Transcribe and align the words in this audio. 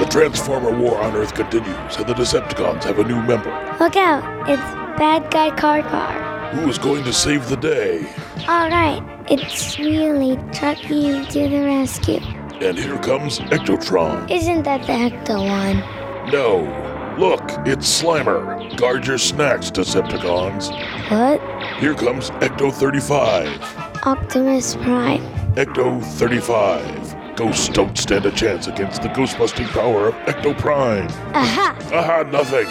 The 0.00 0.06
Transformer 0.06 0.70
War 0.70 0.96
on 1.02 1.14
Earth 1.14 1.34
continues, 1.34 1.96
and 1.96 2.06
the 2.06 2.14
Decepticons 2.14 2.84
have 2.84 2.98
a 2.98 3.04
new 3.04 3.22
member. 3.22 3.50
Look 3.78 3.96
out, 3.96 4.48
it's 4.48 4.62
Bad 4.98 5.30
Guy 5.30 5.54
Car 5.54 5.82
Car. 5.82 6.50
Who 6.52 6.70
is 6.70 6.78
going 6.78 7.04
to 7.04 7.12
save 7.12 7.50
the 7.50 7.56
day? 7.58 8.10
Alright, 8.48 9.02
it's 9.30 9.78
really 9.78 10.36
Trucky 10.54 11.28
to 11.28 11.48
the 11.50 11.64
rescue. 11.66 12.20
And 12.66 12.78
here 12.78 12.96
comes 13.00 13.40
Ectotron. 13.40 14.30
Isn't 14.30 14.62
that 14.62 14.86
the 14.86 14.94
Ecto 14.94 15.46
one? 15.46 16.32
No. 16.32 16.64
Look, 17.18 17.42
it's 17.66 18.02
Slimer. 18.02 18.74
Guard 18.78 19.06
your 19.06 19.18
snacks, 19.18 19.70
Decepticons. 19.70 20.70
What? 21.10 21.42
Here 21.78 21.94
comes 21.94 22.30
Ecto 22.40 22.72
35. 22.72 24.06
Optimus 24.06 24.76
Prime. 24.76 25.20
Ecto 25.56 26.02
35. 26.02 27.09
Ghosts 27.40 27.70
don't 27.70 27.96
stand 27.96 28.26
a 28.26 28.30
chance 28.30 28.66
against 28.66 29.00
the 29.00 29.08
ghost 29.08 29.38
busting 29.38 29.66
power 29.68 30.08
of 30.08 30.14
Ecto 30.26 30.54
Prime. 30.58 31.06
Aha! 31.32 31.74
Aha, 31.90 32.22
nothing. 32.30 32.66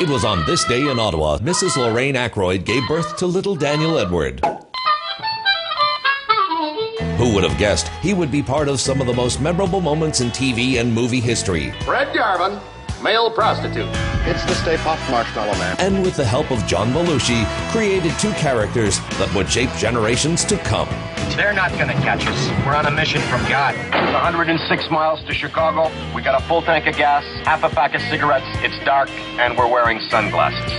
It 0.00 0.08
was 0.08 0.24
on 0.24 0.46
this 0.46 0.62
day 0.62 0.88
in 0.88 1.00
Ottawa, 1.00 1.38
Mrs. 1.38 1.76
Lorraine 1.76 2.14
Aykroyd 2.14 2.64
gave 2.64 2.86
birth 2.86 3.16
to 3.16 3.26
little 3.26 3.56
Daniel 3.56 3.98
Edward. 3.98 4.38
Who 7.16 7.34
would 7.34 7.42
have 7.42 7.58
guessed 7.58 7.88
he 8.00 8.14
would 8.14 8.30
be 8.30 8.44
part 8.44 8.68
of 8.68 8.78
some 8.78 9.00
of 9.00 9.08
the 9.08 9.12
most 9.12 9.40
memorable 9.40 9.80
moments 9.80 10.20
in 10.20 10.28
TV 10.28 10.78
and 10.78 10.94
movie 10.94 11.18
history? 11.18 11.72
Fred 11.80 12.14
Garvin, 12.14 12.60
male 13.02 13.28
prostitute. 13.28 13.90
It's 14.24 14.44
the 14.44 14.54
Stay 14.54 14.76
Puft 14.76 15.10
Marshmallow 15.10 15.54
Man. 15.54 15.74
And 15.80 16.04
with 16.04 16.14
the 16.14 16.24
help 16.24 16.52
of 16.52 16.64
John 16.68 16.92
Belushi, 16.92 17.44
created 17.72 18.12
two 18.20 18.30
characters 18.34 19.00
that 19.18 19.34
would 19.34 19.50
shape 19.50 19.70
generations 19.78 20.44
to 20.44 20.56
come. 20.58 20.88
They're 21.38 21.52
not 21.52 21.70
gonna 21.78 21.94
catch 21.94 22.26
us. 22.26 22.66
We're 22.66 22.74
on 22.74 22.86
a 22.86 22.90
mission 22.90 23.20
from 23.20 23.40
God. 23.48 23.76
It's 23.76 24.12
106 24.12 24.90
miles 24.90 25.22
to 25.22 25.32
Chicago. 25.32 25.88
We 26.12 26.20
got 26.20 26.34
a 26.34 26.44
full 26.48 26.62
tank 26.62 26.88
of 26.88 26.96
gas, 26.96 27.22
half 27.46 27.62
a 27.62 27.68
pack 27.68 27.94
of 27.94 28.02
cigarettes. 28.10 28.44
It's 28.54 28.76
dark, 28.84 29.08
and 29.38 29.56
we're 29.56 29.68
wearing 29.68 30.00
sunglasses. 30.10 30.72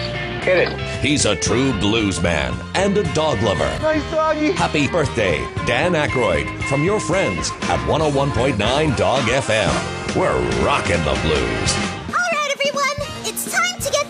Hit 0.43 0.67
it. 0.67 0.80
He's 0.99 1.23
a 1.25 1.33
true 1.37 1.71
blues 1.80 2.21
man 2.21 2.53
and 2.75 2.97
a 2.97 3.03
dog 3.13 3.41
lover. 3.41 3.71
Nice 3.81 4.03
doggy. 4.11 4.52
Happy 4.52 4.89
birthday, 4.89 5.37
Dan 5.65 5.93
Aykroyd, 5.93 6.61
from 6.63 6.83
your 6.83 6.99
friends 6.99 7.52
at 7.69 7.80
101.9 7.87 8.97
Dog 8.97 9.23
FM. 9.30 10.13
We're 10.13 10.41
rocking 10.65 11.02
the 11.05 11.17
blues. 11.23 11.73
All 12.09 12.31
right, 12.35 12.52
everyone, 12.52 12.97
it's 13.23 13.49
time 13.49 13.80
to 13.80 13.89
get 13.93 14.08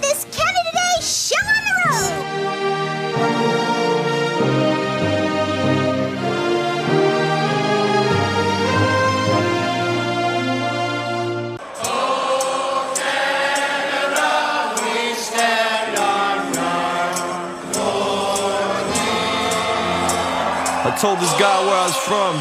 told 21.02 21.20
this 21.20 21.32
guy 21.40 21.62
where 21.66 21.80
I 21.80 21.86
was 21.86 21.96
from. 21.96 22.36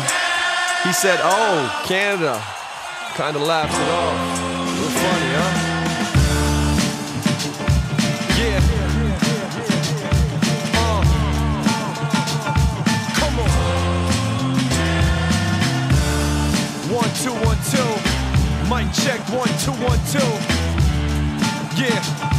He 0.83 0.93
said, 0.93 1.21
Oh, 1.23 1.83
Canada. 1.87 2.43
Kind 3.15 3.37
of 3.37 3.43
laughed 3.43 3.73
it 3.73 3.89
off. 3.89 4.19
Real 4.81 4.91
funny, 4.99 5.31
huh? 5.39 5.53
Yeah. 8.37 8.59
Uh. 10.75 11.03
Come 13.15 13.39
on. 13.39 13.51
One, 16.97 17.13
two, 17.23 17.37
one, 17.47 17.61
two. 17.71 17.91
Mic 18.69 18.91
check, 18.93 19.21
one, 19.31 19.55
two, 19.63 19.77
one, 19.87 20.01
two. 20.11 20.31
Yeah. 21.81 22.38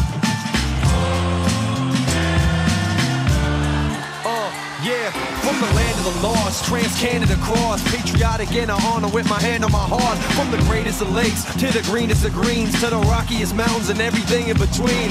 From 5.49 5.69
the 5.69 5.75
land 5.75 5.97
of 5.99 6.05
the 6.13 6.27
lost, 6.27 6.65
trans 6.65 6.93
Canada 6.99 7.35
cross, 7.41 7.81
patriotic 7.89 8.51
and 8.53 8.69
I 8.69 8.77
honor 8.85 9.09
with 9.09 9.27
my 9.29 9.39
hand 9.41 9.65
on 9.65 9.71
my 9.71 9.87
heart. 9.87 10.17
From 10.37 10.51
the 10.51 10.61
greatest 10.69 11.01
of 11.01 11.11
lakes 11.13 11.43
to 11.57 11.67
the 11.71 11.81
greenest 11.89 12.25
of 12.25 12.33
greens 12.33 12.79
to 12.81 12.89
the 12.89 13.01
rockiest 13.09 13.55
mountains 13.55 13.89
and 13.89 13.99
everything 14.01 14.49
in 14.49 14.57
between. 14.57 15.09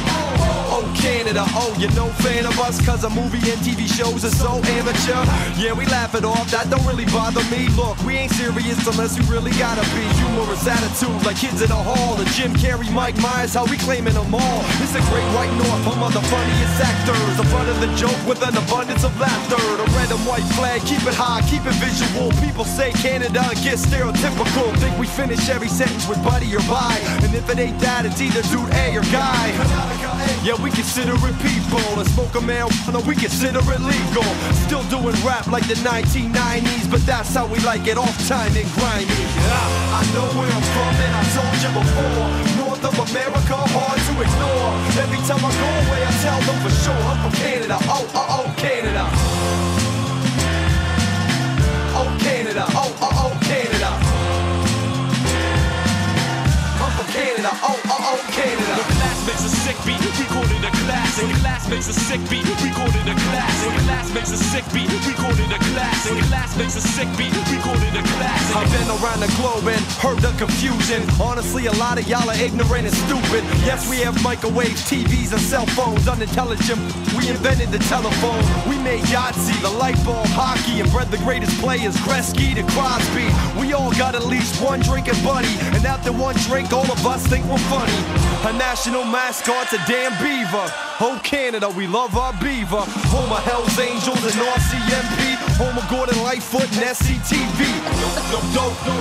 Oh, 0.71 0.85
Canada, 0.95 1.45
oh, 1.59 1.75
you're 1.79 1.93
no 1.93 2.07
fan 2.23 2.47
of 2.47 2.59
us, 2.61 2.79
cause 2.85 3.03
movie 3.11 3.43
and 3.51 3.59
TV 3.67 3.89
shows 3.89 4.25
are 4.25 4.31
so 4.31 4.61
amateur. 4.79 5.19
Yeah, 5.59 5.73
we 5.73 5.87
laugh 5.87 6.15
it 6.15 6.25
off, 6.25 6.51
that 6.51 6.71
don't 6.71 6.87
really 6.87 7.07
bother 7.07 7.43
me. 7.51 7.67
Look, 7.75 7.99
we 8.05 8.15
ain't 8.15 8.33
serious 8.33 8.79
unless 8.87 9.19
we 9.19 9.25
really 9.27 9.51
gotta 9.59 9.83
be. 9.97 10.05
Humorous 10.23 10.67
attitude 10.67 11.19
like 11.27 11.39
kids 11.39 11.63
in 11.63 11.71
a 11.71 11.83
hall. 11.83 12.15
The 12.17 12.27
Jim 12.37 12.53
Carrey, 12.55 12.91
Mike 12.93 13.17
Myers, 13.19 13.55
how 13.55 13.67
we 13.67 13.77
claiming 13.79 14.15
them 14.15 14.35
all. 14.35 14.61
It's 14.79 14.95
a 14.95 15.03
great 15.11 15.29
white 15.35 15.53
north, 15.59 15.83
home 15.83 16.03
of 16.05 16.13
the 16.13 16.23
funniest 16.31 16.79
actors. 16.79 17.37
The 17.37 17.49
front 17.51 17.69
of 17.69 17.81
the 17.81 17.91
joke 17.97 18.21
with 18.29 18.43
an 18.47 18.55
abundance 18.57 19.05
of 19.05 19.13
laughter. 19.19 19.59
The 19.59 19.89
red 19.97 20.11
and 20.13 20.23
white 20.29 20.45
flag, 20.53 20.85
keep 20.85 21.01
it 21.09 21.17
high, 21.17 21.41
keep 21.49 21.65
it 21.65 21.73
visual. 21.81 22.29
People 22.45 22.65
say 22.69 22.93
Canada 23.01 23.41
gets 23.65 23.89
stereotypical. 23.89 24.69
Think 24.77 24.93
we 25.01 25.09
finish 25.09 25.49
every 25.49 25.69
sentence 25.69 26.07
with 26.07 26.23
buddy 26.23 26.53
or 26.55 26.61
bye. 26.69 27.01
And 27.25 27.33
if 27.35 27.49
it 27.49 27.59
ain't 27.59 27.81
that, 27.81 28.05
it's 28.05 28.21
either 28.21 28.45
dude 28.53 28.69
A 28.77 29.01
or 29.01 29.07
guy. 29.09 29.49
Yeah, 30.45 30.61
we 30.61 30.71
consider 30.71 31.17
it 31.17 31.37
people. 31.41 31.81
And 31.97 32.07
smoke 32.13 32.37
a 32.37 32.45
marijuana, 32.45 33.01
we 33.09 33.17
consider 33.17 33.65
it 33.73 33.81
legal. 33.81 34.29
Still 34.69 34.85
doing 34.93 35.17
rap 35.25 35.49
like 35.49 35.67
the 35.67 35.81
1990s, 35.81 36.87
but 36.93 37.01
that's 37.09 37.33
how 37.33 37.49
we 37.49 37.59
like 37.65 37.89
it 37.89 37.97
off 37.97 38.15
time 38.29 38.53
and 38.53 38.69
grimy. 38.77 39.09
Yeah, 39.09 39.97
I 39.97 40.05
know 40.13 40.29
where 40.37 40.53
I'm 40.53 40.67
from, 40.77 40.93
and 40.93 41.13
I 41.17 41.25
told 41.33 41.57
you 41.65 41.73
before. 41.73 42.29
North 42.61 42.85
of 42.85 42.97
America, 43.01 43.57
hard 43.73 43.97
to 43.97 44.13
ignore. 44.21 44.73
Every 45.01 45.21
time 45.25 45.41
I 45.41 45.51
go 45.57 45.69
away, 45.89 46.01
I 46.05 46.13
tell 46.21 46.41
them 46.45 46.59
for 46.61 46.73
sure 46.85 47.03
I'm 47.09 47.19
from 47.25 47.33
Canada. 47.41 47.77
Oh, 47.89 48.05
oh, 48.13 48.45
oh, 48.45 48.55
Canada. 48.61 49.88
Canada. 52.29 52.65
Oh, 52.77 52.93
oh, 53.01 53.25
oh, 53.25 53.33
Canada. 53.49 53.89
I'm 56.77 56.93
from 56.93 57.09
Canada. 57.09 57.51
Oh, 57.65 57.81
oh, 57.89 58.11
oh, 58.11 58.21
Canada. 58.37 58.75
The 58.77 58.85
class 59.01 59.19
makes 59.27 59.45
a 59.45 59.53
sick 59.65 59.79
beat, 59.87 60.01
classic. 61.19 61.41
Class 61.43 61.69
makes 61.69 61.89
a 61.89 61.93
sick 61.93 62.21
beat, 62.31 62.47
recorded 62.63 63.07
a 63.09 63.15
classic. 63.15 63.73
Class 63.87 64.15
makes 64.15 64.31
a 64.31 64.37
sick 64.37 64.65
beat, 64.73 64.91
recorded 65.07 65.51
a 65.51 65.59
classic. 65.59 66.19
Class 66.29 66.57
makes 66.57 66.77
a 66.77 66.81
sick 66.81 67.09
beat, 67.17 67.35
recorded 67.51 67.95
a 67.95 68.03
classic. 68.15 68.57
I've 68.57 68.71
been 68.71 68.89
around 69.03 69.21
the 69.21 69.33
globe 69.37 69.67
and 69.69 69.83
heard 69.99 70.19
the 70.19 70.33
confusion. 70.39 71.03
Honestly, 71.21 71.67
a 71.67 71.73
lot 71.73 71.99
of 71.99 72.07
y'all 72.09 72.29
are 72.29 72.37
ignorant 72.37 72.87
and 72.87 72.95
stupid. 72.95 73.43
Yes, 73.67 73.89
we 73.89 73.99
have 73.99 74.15
microwaves, 74.23 74.83
TVs, 74.91 75.33
and 75.33 75.41
cell 75.41 75.67
phones. 75.67 76.09
Unintelligent, 76.09 76.81
we 77.17 77.29
invented 77.29 77.71
the 77.71 77.79
telephone. 77.91 78.43
We 78.69 78.79
made 78.83 79.03
Yahtzee, 79.11 79.61
the 79.63 79.71
light 79.71 79.99
bulb, 80.05 80.27
hockey, 80.31 80.81
and 80.81 80.91
bred 80.91 81.11
the 81.11 81.19
greatest 81.19 81.59
players, 81.61 81.97
Gretzky 82.07 82.55
to 82.55 82.63
Crosby. 82.75 83.29
We 83.59 83.73
all 83.73 83.93
got 83.93 84.15
at 84.15 84.27
least 84.27 84.63
one 84.63 84.81
drinking 84.81 85.23
buddy, 85.25 85.55
and 85.75 85.85
after 85.85 86.13
one 86.13 86.37
drink, 86.49 86.73
all 86.73 86.91
of 86.91 87.07
us 87.07 87.27
think 87.27 87.45
we're 87.47 87.59
funny. 87.71 87.99
A 88.49 88.53
national 88.57 89.05
mascot's 89.05 89.73
a 89.73 89.79
damn 89.87 90.13
beaver. 90.23 90.73
Oh, 91.09 91.19
Canada, 91.25 91.73
we 91.73 91.87
love 91.87 92.13
our 92.21 92.37
beaver. 92.37 92.85
Home 93.09 93.33
of 93.33 93.41
Hell's 93.41 93.73
Angels 93.81 94.21
and 94.29 94.37
RCMP. 94.45 95.41
Home 95.57 95.73
of 95.81 95.89
Gordon 95.89 96.21
Lightfoot 96.21 96.69
and 96.77 96.85
SCTV. 96.85 97.65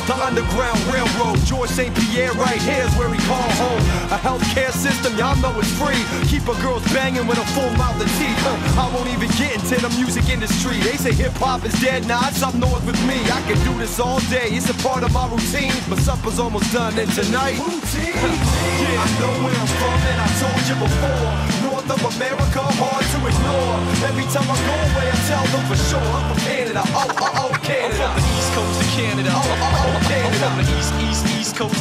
The 0.07 0.15
Underground 0.15 0.79
Railroad. 0.87 1.35
George 1.43 1.67
St. 1.67 1.91
Pierre 1.91 2.31
right 2.39 2.63
here 2.63 2.87
is 2.87 2.95
where 2.95 3.11
we 3.11 3.19
call 3.27 3.43
home. 3.59 3.83
A 4.15 4.19
healthcare 4.23 4.71
system, 4.71 5.19
y'all 5.19 5.35
know 5.43 5.51
it's 5.59 5.67
free. 5.75 5.99
Keep 6.31 6.47
a 6.47 6.55
girls 6.63 6.79
banging 6.95 7.27
with 7.27 7.43
a 7.43 7.47
full 7.51 7.75
mouth 7.75 7.99
of 7.99 8.07
teeth. 8.15 8.39
I 8.79 8.87
won't 8.95 9.11
even 9.11 9.27
get 9.35 9.59
into 9.59 9.75
the 9.75 9.91
music 9.99 10.31
industry. 10.31 10.79
They 10.79 10.95
say 10.95 11.11
hip 11.11 11.35
hop 11.43 11.65
is 11.65 11.75
dead, 11.83 12.07
nah, 12.07 12.31
it's 12.31 12.39
up 12.41 12.55
north 12.55 12.87
with 12.87 12.95
me. 13.03 13.19
I 13.35 13.43
can 13.51 13.59
do 13.67 13.75
this 13.83 13.99
all 13.99 14.23
day, 14.31 14.55
it's 14.55 14.71
a 14.71 14.77
part 14.79 15.03
of 15.03 15.11
my 15.11 15.27
routine. 15.27 15.75
But 15.91 15.99
supper's 15.99 16.39
almost 16.39 16.71
done, 16.71 16.95
and 16.97 17.11
tonight. 17.11 17.59
yeah, 17.99 18.95
I 18.95 19.07
know 19.19 19.43
where 19.43 19.59
I'm 19.59 19.67
from, 19.75 19.99
and 20.07 20.19
I 20.23 20.27
told 20.39 20.63
you 20.71 20.75
before. 20.87 21.56
North 21.87 22.03
of 22.03 22.15
America, 22.17 22.59
hard 22.59 23.05
to 23.15 23.19
ignore. 23.23 23.79
Every 24.03 24.27
time 24.27 24.43
I 24.43 24.59
go 24.59 24.75
away, 24.75 25.07
I 25.07 25.15
tell 25.23 25.45
them 25.55 25.63
for 25.71 25.79
sure. 25.87 26.03
I'm 26.03 26.35
from 26.35 26.43
Canada, 26.43 26.83
oh, 26.83 27.07
oh, 27.15 27.47
oh, 27.47 27.51
Canada. 27.63 28.03
I'm 28.03 28.11
from 28.11 28.27
the 28.27 28.35
East 28.35 28.51
Coast 28.51 28.81
of 28.81 28.87
Canada. 28.91 29.31
Oh, 29.31 29.39
oh, 29.39 29.87
oh, 29.87 29.99
Canada. 30.03 30.47
I'm 30.47 30.57
from 30.57 30.67
the 30.67 30.75
East, 30.75 30.91
East, 31.07 31.23
East 31.39 31.55
Coast. 31.55 31.79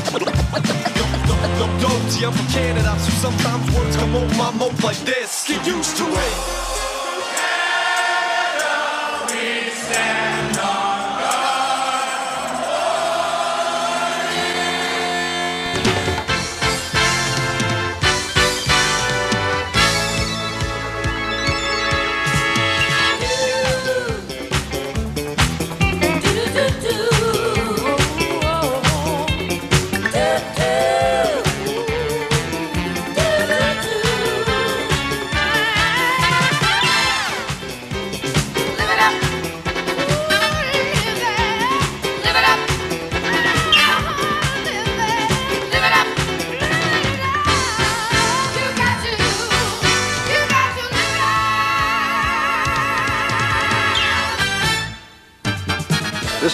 Dope, 1.82 2.06
I'm 2.22 2.32
from 2.32 2.46
Canada, 2.54 2.94
so 3.00 3.10
sometimes 3.18 3.66
words 3.74 3.96
come 3.96 4.14
off 4.14 4.30
my 4.38 4.50
mouth 4.52 4.84
like 4.84 4.98
this. 4.98 5.44
Get 5.48 5.66
used 5.66 5.96
to 5.96 6.04
it. 6.04 6.75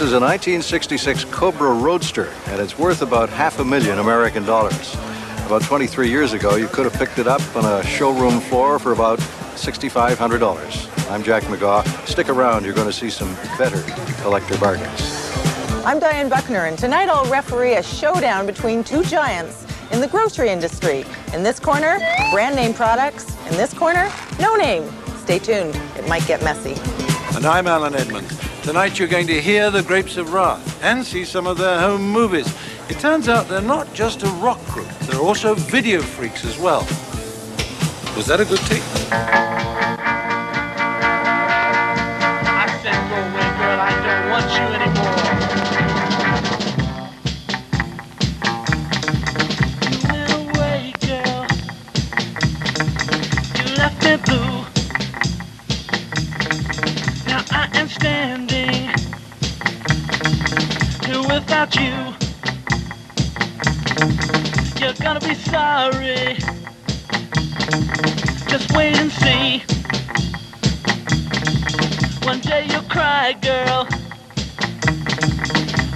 This 0.03 0.09
is 0.09 0.15
a 0.15 0.21
1966 0.21 1.27
Cobra 1.27 1.73
Roadster, 1.73 2.29
and 2.49 2.61
it's 2.61 2.77
worth 2.77 3.03
about 3.03 3.29
half 3.29 3.61
a 3.61 3.65
million 3.65 4.01
American 4.01 4.45
dollars. 4.45 4.97
About 5.47 5.63
23 5.63 6.11
years 6.11 6.33
ago, 6.33 6.57
you 6.57 6.67
could 6.67 6.87
have 6.87 6.95
picked 6.95 7.21
it 7.21 7.29
up 7.29 7.41
on 7.55 7.65
a 7.65 7.85
showroom 7.85 8.41
floor 8.41 8.81
for 8.81 8.91
about 8.91 9.21
$6,500. 9.21 11.09
I'm 11.09 11.23
Jack 11.23 11.45
McGaw. 11.45 11.87
Stick 12.05 12.29
around, 12.29 12.65
you're 12.65 12.75
going 12.75 12.89
to 12.89 12.93
see 12.93 13.11
some 13.11 13.33
better 13.57 13.81
collector 14.23 14.59
bargains. 14.59 15.31
I'm 15.85 16.01
Diane 16.01 16.29
Buckner, 16.29 16.65
and 16.65 16.77
tonight 16.77 17.09
I'll 17.09 17.31
referee 17.31 17.75
a 17.75 17.83
showdown 17.83 18.45
between 18.45 18.83
two 18.83 19.05
giants 19.05 19.65
in 19.93 20.01
the 20.01 20.09
grocery 20.09 20.49
industry. 20.49 21.05
In 21.33 21.45
this 21.45 21.61
corner, 21.61 22.01
brand 22.33 22.57
name 22.57 22.75
products. 22.75 23.37
In 23.47 23.53
this 23.53 23.73
corner, 23.73 24.11
no 24.41 24.57
name. 24.57 24.83
Stay 25.19 25.39
tuned, 25.39 25.77
it 25.97 26.09
might 26.09 26.27
get 26.27 26.43
messy. 26.43 26.75
And 27.37 27.47
I'm 27.47 27.69
Alan 27.69 27.95
Edmond. 27.95 28.52
Tonight 28.63 28.97
you're 28.97 29.09
going 29.09 29.27
to 29.27 29.41
hear 29.41 29.73
the 29.73 29.83
Grapes 29.83 30.17
of 30.17 30.33
Wrath 30.33 30.81
and 30.85 31.05
see 31.05 31.25
some 31.25 31.49
of 31.49 31.59
their 31.59 31.81
home 31.81 32.09
movies. 32.09 32.47
It 32.89 33.01
turns 33.01 33.29
out 33.29 33.49
they're 33.49 33.61
not 33.61 33.93
just 33.93 34.23
a 34.23 34.29
rock 34.29 34.65
group, 34.67 34.89
they're 35.01 35.21
also 35.21 35.57
video 35.57 36.01
freaks 36.01 36.45
as 36.45 36.61
well. 36.61 36.87
Was 38.17 38.27
that 38.27 38.41
a 38.41 38.45
good 38.45 38.61
take? 38.61 38.83
I 42.41 42.79
said, 42.83 42.95
go 43.11 43.17
away, 43.19 43.51
girl. 43.59 43.81
I 43.81 43.91
don't 44.07 44.31
want 44.31 44.47
you 44.55 44.63
anymore. 44.81 45.02
Sorry. 65.53 66.35
Just 68.49 68.73
wait 68.75 68.97
and 68.97 69.13
see. 69.13 69.63
One 72.27 72.41
day 72.41 72.67
you'll 72.71 72.89
cry, 72.97 73.35
girl, 73.35 73.87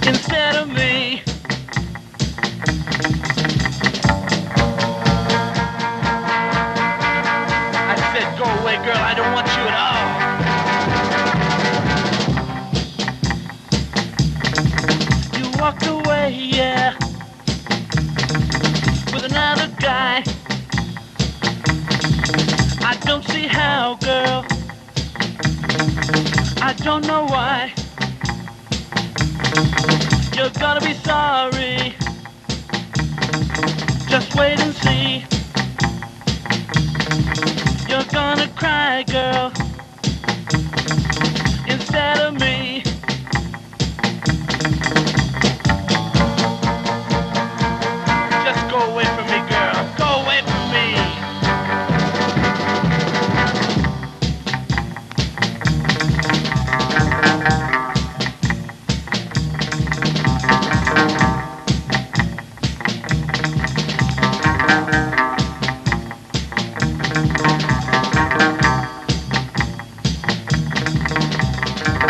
instead 0.07 0.55
of 0.57 0.69
me. 0.69 1.26
Don't 26.87 27.05
know 27.05 27.25
why. 27.25 27.73
You're 30.37 30.49
gonna 30.51 30.79
be 30.79 30.93
sorry. 30.93 31.93
Just 34.07 34.33
wait 34.35 34.57
and 34.61 34.73
see. 34.73 35.25
You're 37.89 38.05
gonna 38.05 38.47
cry, 38.55 39.03
girl. 39.03 39.51
Instead 41.67 42.19
of 42.19 42.39
me. 42.39 42.76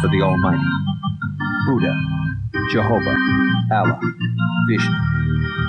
for 0.00 0.08
the 0.08 0.22
Almighty 0.22 0.64
Buddha, 1.66 1.94
Jehovah, 2.70 3.16
Allah, 3.72 4.00
Vishnu. 4.68 4.96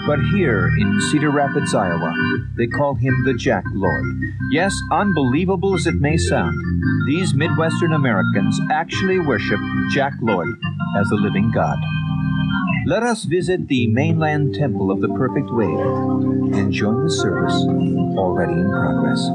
But 0.08 0.20
here 0.34 0.68
in 0.80 1.00
Cedar 1.02 1.30
Rapids, 1.30 1.76
Iowa, 1.76 2.14
they 2.58 2.68
call 2.68 2.96
him 2.96 3.24
the 3.24 3.34
Jack 3.34 3.64
Lord. 3.74 4.04
Yes, 4.52 4.74
unbelievable 4.92 5.76
as 5.76 5.86
it 5.86 5.96
may 5.96 6.18
sound, 6.18 6.56
these 7.08 7.34
Midwestern 7.34 7.94
Americans 7.94 8.60
actually 8.72 9.20
worship 9.20 9.60
Jack 9.92 10.14
Lord 10.22 10.48
as 10.98 11.12
a 11.12 11.16
living 11.16 11.52
God. 11.52 11.78
Let 12.88 13.04
us 13.04 13.26
visit 13.26 13.68
the 13.68 13.88
mainland 13.88 14.56
temple 14.56 14.92
of 14.92 15.02
the 15.02 15.10
perfect 15.10 15.52
wave 15.52 16.58
and 16.58 16.72
join 16.72 17.04
the 17.04 17.12
service 17.12 17.54
already 18.18 18.54
in 18.54 18.70
progress. 18.72 19.30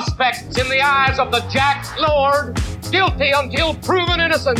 Suspects 0.00 0.58
in 0.58 0.68
the 0.68 0.80
eyes 0.80 1.20
of 1.20 1.30
the 1.30 1.38
Jack 1.48 1.86
Lord, 2.00 2.60
guilty 2.90 3.30
until 3.30 3.76
proven 3.76 4.18
innocent. 4.18 4.58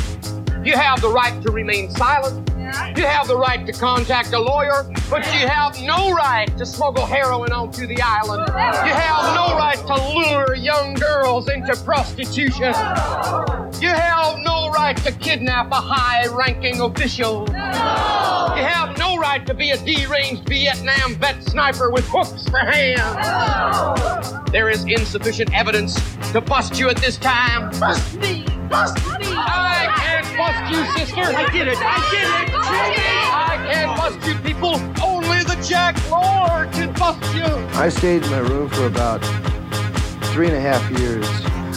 You 0.65 0.77
have 0.77 1.01
the 1.01 1.09
right 1.09 1.43
to 1.43 1.51
remain 1.51 1.91
silent. 1.91 2.54
You 2.97 3.05
have 3.05 3.27
the 3.29 3.37
right 3.37 3.65
to 3.67 3.73
contact 3.73 4.33
a 4.33 4.39
lawyer, 4.39 4.85
but 5.11 5.25
you 5.33 5.47
have 5.47 5.81
no 5.83 6.13
right 6.13 6.47
to 6.59 6.67
smuggle 6.67 7.07
heroin 7.07 7.53
onto 7.53 7.87
the 7.87 8.01
island. 8.03 8.47
You 8.49 8.93
have 8.93 9.35
no 9.35 9.57
right 9.57 9.79
to 9.79 9.95
lure 10.15 10.55
young 10.55 10.95
girls 10.95 11.49
into 11.49 11.77
prostitution. 11.85 12.75
You 13.81 13.89
have 13.89 14.39
no 14.39 14.71
right 14.71 14.97
to 14.99 15.13
kidnap 15.13 15.71
a 15.71 15.77
high 15.77 16.27
ranking 16.29 16.81
official. 16.81 17.47
You 17.49 18.63
have 18.63 18.97
no 18.99 19.19
right 19.19 19.45
to 19.47 19.55
be 19.55 19.71
a 19.71 19.79
deranged 19.79 20.49
Vietnam 20.49 21.17
vet 21.17 21.43
sniper 21.43 21.91
with 21.91 22.07
hooks 22.09 22.49
for 22.49 22.59
hands. 22.59 24.33
There 24.53 24.71
is 24.71 24.85
insufficient 24.85 25.53
evidence 25.55 25.95
to 26.33 26.41
bust 26.41 26.79
you 26.79 26.89
at 26.89 26.97
this 26.99 27.17
time. 27.17 27.71
Bust 27.81 28.15
me! 28.17 28.45
Bust 28.69 28.97
me! 29.19 29.27
I 29.27 30.14
bust 30.37 30.71
you, 30.71 30.85
sister! 30.99 31.23
I 31.23 31.49
did 31.51 31.69
it! 31.69 31.79
I 31.79 31.99
did 32.11 32.25
it! 32.25 32.55
I 32.55 33.73
can't 33.73 33.97
bust 33.97 34.27
you, 34.27 34.35
people! 34.43 34.75
Only 35.03 35.43
the 35.45 35.57
Jack 35.67 35.95
Lord 36.11 36.73
can 36.73 36.93
bust 36.95 37.23
you! 37.35 37.45
I 37.79 37.89
stayed 37.89 38.25
in 38.25 38.31
my 38.31 38.39
room 38.39 38.69
for 38.69 38.87
about 38.87 39.21
three 40.33 40.49
and 40.49 40.57
a 40.57 40.61
half 40.61 40.83
years. 40.99 41.27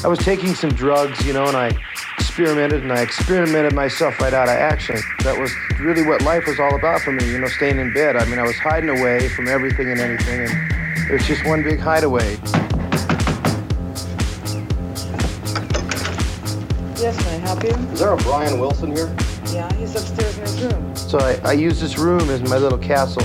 I 0.04 0.08
was 0.08 0.20
taking 0.20 0.54
some 0.56 0.72
drugs, 0.72 1.26
you 1.26 1.34
know, 1.34 1.46
and 1.46 1.58
I 1.58 1.78
experimented 2.20 2.84
and 2.84 2.94
I 2.94 3.02
experimented 3.02 3.74
myself 3.74 4.20
right 4.20 4.34
out 4.34 4.48
of 4.48 4.56
action. 4.56 4.98
That 5.24 5.40
was 5.40 5.52
really 5.80 6.04
what 6.04 6.22
life 6.22 6.46
was 6.46 6.60
all 6.60 6.76
about 6.76 7.02
for 7.02 7.12
me, 7.12 7.30
you 7.32 7.40
know, 7.40 7.48
staying 7.48 7.80
in 7.80 7.94
bed. 7.94 8.16
I 8.16 8.26
mean, 8.26 8.40
I 8.40 8.44
was 8.44 8.58
hiding 8.58 8.90
away 8.90 9.30
from 9.30 9.48
everything 9.48 9.90
and 9.90 10.00
anything, 10.00 10.46
and 10.46 11.10
it 11.10 11.14
was 11.14 11.26
just 11.26 11.46
one 11.46 11.64
big 11.64 11.80
hideaway. 11.80 12.38
Yes, 17.00 17.16
may 17.26 17.36
I 17.36 17.38
help 17.38 17.64
you? 17.64 17.70
Is 17.94 18.00
there 18.00 18.12
a 18.12 18.18
Brian 18.18 18.60
Wilson 18.60 18.96
here? 18.96 19.16
Yeah, 19.54 19.72
he's 19.76 19.96
upstairs 19.96 20.36
in 20.36 20.42
his 20.42 20.64
room. 20.64 20.96
So 20.96 21.20
I, 21.20 21.40
I 21.44 21.52
use 21.52 21.80
this 21.80 22.00
room 22.00 22.28
as 22.32 22.42
my 22.50 22.58
little 22.58 22.80
castle. 22.80 23.22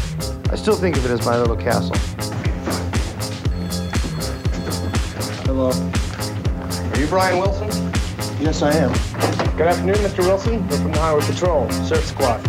I 0.50 0.56
still 0.56 0.74
think 0.74 0.98
of 0.98 1.06
it 1.06 1.10
as 1.10 1.24
my 1.24 1.38
little 1.38 1.56
castle. 1.56 1.96
Hello. 5.46 5.70
Are 6.90 7.00
you 7.00 7.06
Brian 7.06 7.38
Wilson? 7.38 7.68
Yes, 8.38 8.60
I 8.60 8.74
am. 8.74 8.92
Good 9.56 9.68
afternoon, 9.68 9.96
Mr. 9.96 10.18
Wilson. 10.18 10.68
We're 10.68 10.76
from 10.76 10.92
the 10.92 10.98
Highway 10.98 11.24
Patrol, 11.24 11.70
Surf 11.70 12.04
Squad. 12.04 12.42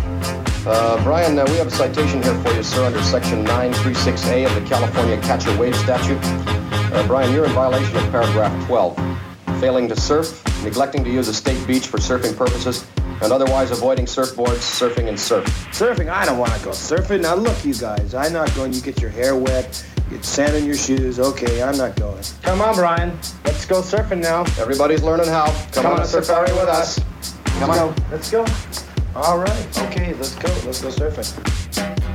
Uh, 0.66 1.02
Brian, 1.04 1.38
uh, 1.38 1.46
we 1.48 1.56
have 1.56 1.68
a 1.68 1.70
citation 1.70 2.22
here 2.22 2.38
for 2.42 2.52
you, 2.52 2.62
sir, 2.62 2.84
under 2.84 3.02
Section 3.02 3.46
936A 3.46 4.44
of 4.44 4.62
the 4.62 4.68
California 4.68 5.18
Catch 5.22 5.46
a 5.46 5.56
Wave 5.58 5.74
Statute. 5.76 6.18
Uh, 6.22 7.06
Brian, 7.06 7.32
you're 7.32 7.46
in 7.46 7.52
violation 7.52 7.96
of 7.96 8.10
paragraph 8.10 8.66
12. 8.66 9.33
Failing 9.60 9.88
to 9.88 9.96
surf, 9.96 10.42
neglecting 10.62 11.04
to 11.04 11.10
use 11.10 11.28
a 11.28 11.34
state 11.34 11.66
beach 11.66 11.86
for 11.86 11.98
surfing 11.98 12.36
purposes, 12.36 12.86
and 13.22 13.32
otherwise 13.32 13.70
avoiding 13.70 14.04
surfboards, 14.04 14.58
surfing, 14.58 15.08
and 15.08 15.18
surf. 15.18 15.44
Surfing? 15.72 16.10
I 16.10 16.26
don't 16.26 16.38
want 16.38 16.52
to 16.52 16.62
go 16.64 16.70
surfing. 16.70 17.22
Now 17.22 17.34
look, 17.34 17.64
you 17.64 17.74
guys, 17.74 18.14
I'm 18.14 18.32
not 18.32 18.54
going. 18.54 18.72
You 18.72 18.82
get 18.82 19.00
your 19.00 19.10
hair 19.10 19.36
wet, 19.36 19.86
get 20.10 20.24
sand 20.24 20.54
in 20.56 20.64
your 20.66 20.76
shoes. 20.76 21.18
Okay, 21.18 21.62
I'm 21.62 21.78
not 21.78 21.96
going. 21.96 22.22
Come 22.42 22.60
on, 22.60 22.74
Brian. 22.74 23.10
Let's 23.44 23.64
go 23.64 23.80
surfing 23.80 24.20
now. 24.20 24.42
Everybody's 24.60 25.02
learning 25.02 25.28
how. 25.28 25.46
Come, 25.72 25.86
on 25.86 26.00
a 26.00 26.04
safari 26.04 26.52
with 26.52 26.68
us. 26.68 26.98
Come 27.44 27.70
Let's 27.70 27.80
on. 27.80 27.94
go. 27.94 28.02
Let's 28.10 28.30
go. 28.30 28.46
All 29.16 29.38
right. 29.38 29.78
Okay, 29.86 30.12
let's 30.14 30.34
go. 30.34 30.48
Let's 30.66 30.82
go 30.82 30.88
surfing. 30.88 32.13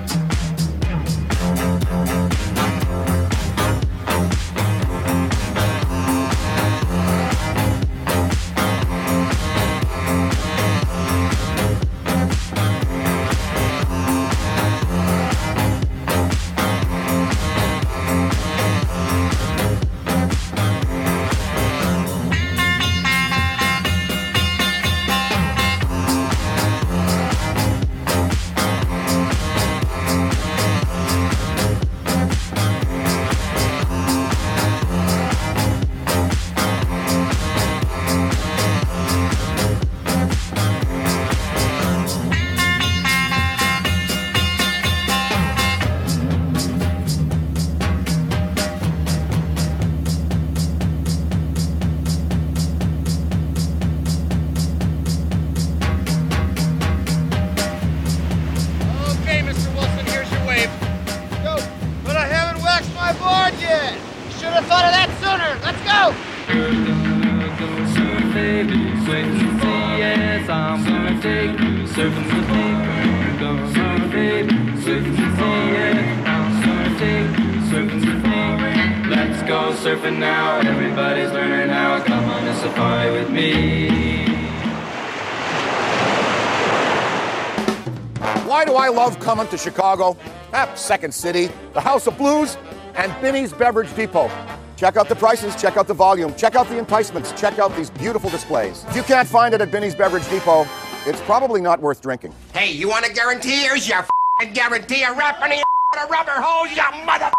Coming 89.29 89.47
to 89.47 89.59
Chicago? 89.59 90.17
Ah, 90.53 90.73
Second 90.73 91.13
City, 91.13 91.51
the 91.73 91.79
House 91.79 92.07
of 92.07 92.17
Blues, 92.17 92.57
and 92.95 93.13
Binny's 93.21 93.53
Beverage 93.53 93.95
Depot. 93.95 94.27
Check 94.75 94.97
out 94.97 95.07
the 95.07 95.15
prices, 95.15 95.55
check 95.55 95.77
out 95.77 95.85
the 95.85 95.93
volume, 95.93 96.33
check 96.33 96.55
out 96.55 96.67
the 96.67 96.79
enticements, 96.79 97.31
check 97.39 97.59
out 97.59 97.75
these 97.75 97.91
beautiful 97.91 98.31
displays. 98.31 98.83
If 98.89 98.95
you 98.95 99.03
can't 99.03 99.27
find 99.27 99.53
it 99.53 99.61
at 99.61 99.69
Binny's 99.69 99.93
Beverage 99.93 100.27
Depot, 100.31 100.65
it's 101.05 101.21
probably 101.21 101.61
not 101.61 101.79
worth 101.79 102.01
drinking. 102.01 102.33
Hey, 102.55 102.71
you 102.71 102.89
want 102.89 103.05
a 103.05 103.13
guarantee? 103.13 103.61
Here's 103.61 103.87
your 103.87 103.99
f***ing 103.99 104.51
guarantee. 104.53 105.03
A 105.03 105.13
rap 105.13 105.39
in 105.45 105.51
a 105.51 106.07
rubber 106.07 106.31
hose, 106.35 106.75
you 106.75 107.05
mother. 107.05 107.29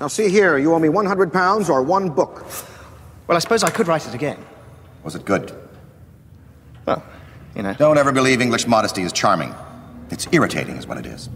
Now, 0.00 0.08
see 0.08 0.28
here, 0.28 0.58
you 0.58 0.74
owe 0.74 0.80
me 0.80 0.88
100 0.88 1.32
pounds 1.32 1.70
or 1.70 1.84
one 1.84 2.10
book. 2.10 2.44
Well, 3.28 3.36
I 3.36 3.38
suppose 3.38 3.62
I 3.62 3.70
could 3.70 3.86
write 3.86 4.08
it 4.08 4.14
again. 4.14 4.44
Was 5.04 5.14
it 5.14 5.24
good? 5.24 5.56
Well, 6.84 7.00
you 7.54 7.62
know. 7.62 7.74
Don't 7.74 7.96
ever 7.96 8.10
believe 8.10 8.40
English 8.40 8.66
modesty 8.66 9.02
is 9.02 9.12
charming. 9.12 9.54
It's 10.12 10.28
irritating, 10.30 10.76
is 10.76 10.86
what 10.86 10.98
it 10.98 11.06
is. 11.06 11.30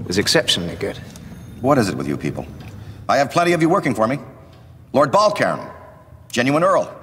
It 0.00 0.06
was 0.06 0.18
exceptionally 0.18 0.76
good. 0.76 0.98
What 1.62 1.78
is 1.78 1.88
it 1.88 1.94
with 1.96 2.06
you 2.06 2.18
people? 2.18 2.46
I 3.08 3.16
have 3.16 3.30
plenty 3.30 3.54
of 3.54 3.62
you 3.62 3.68
working 3.70 3.94
for 3.94 4.06
me. 4.06 4.18
Lord 4.92 5.10
Balcairn, 5.10 5.72
genuine 6.30 6.62
Earl, 6.62 6.94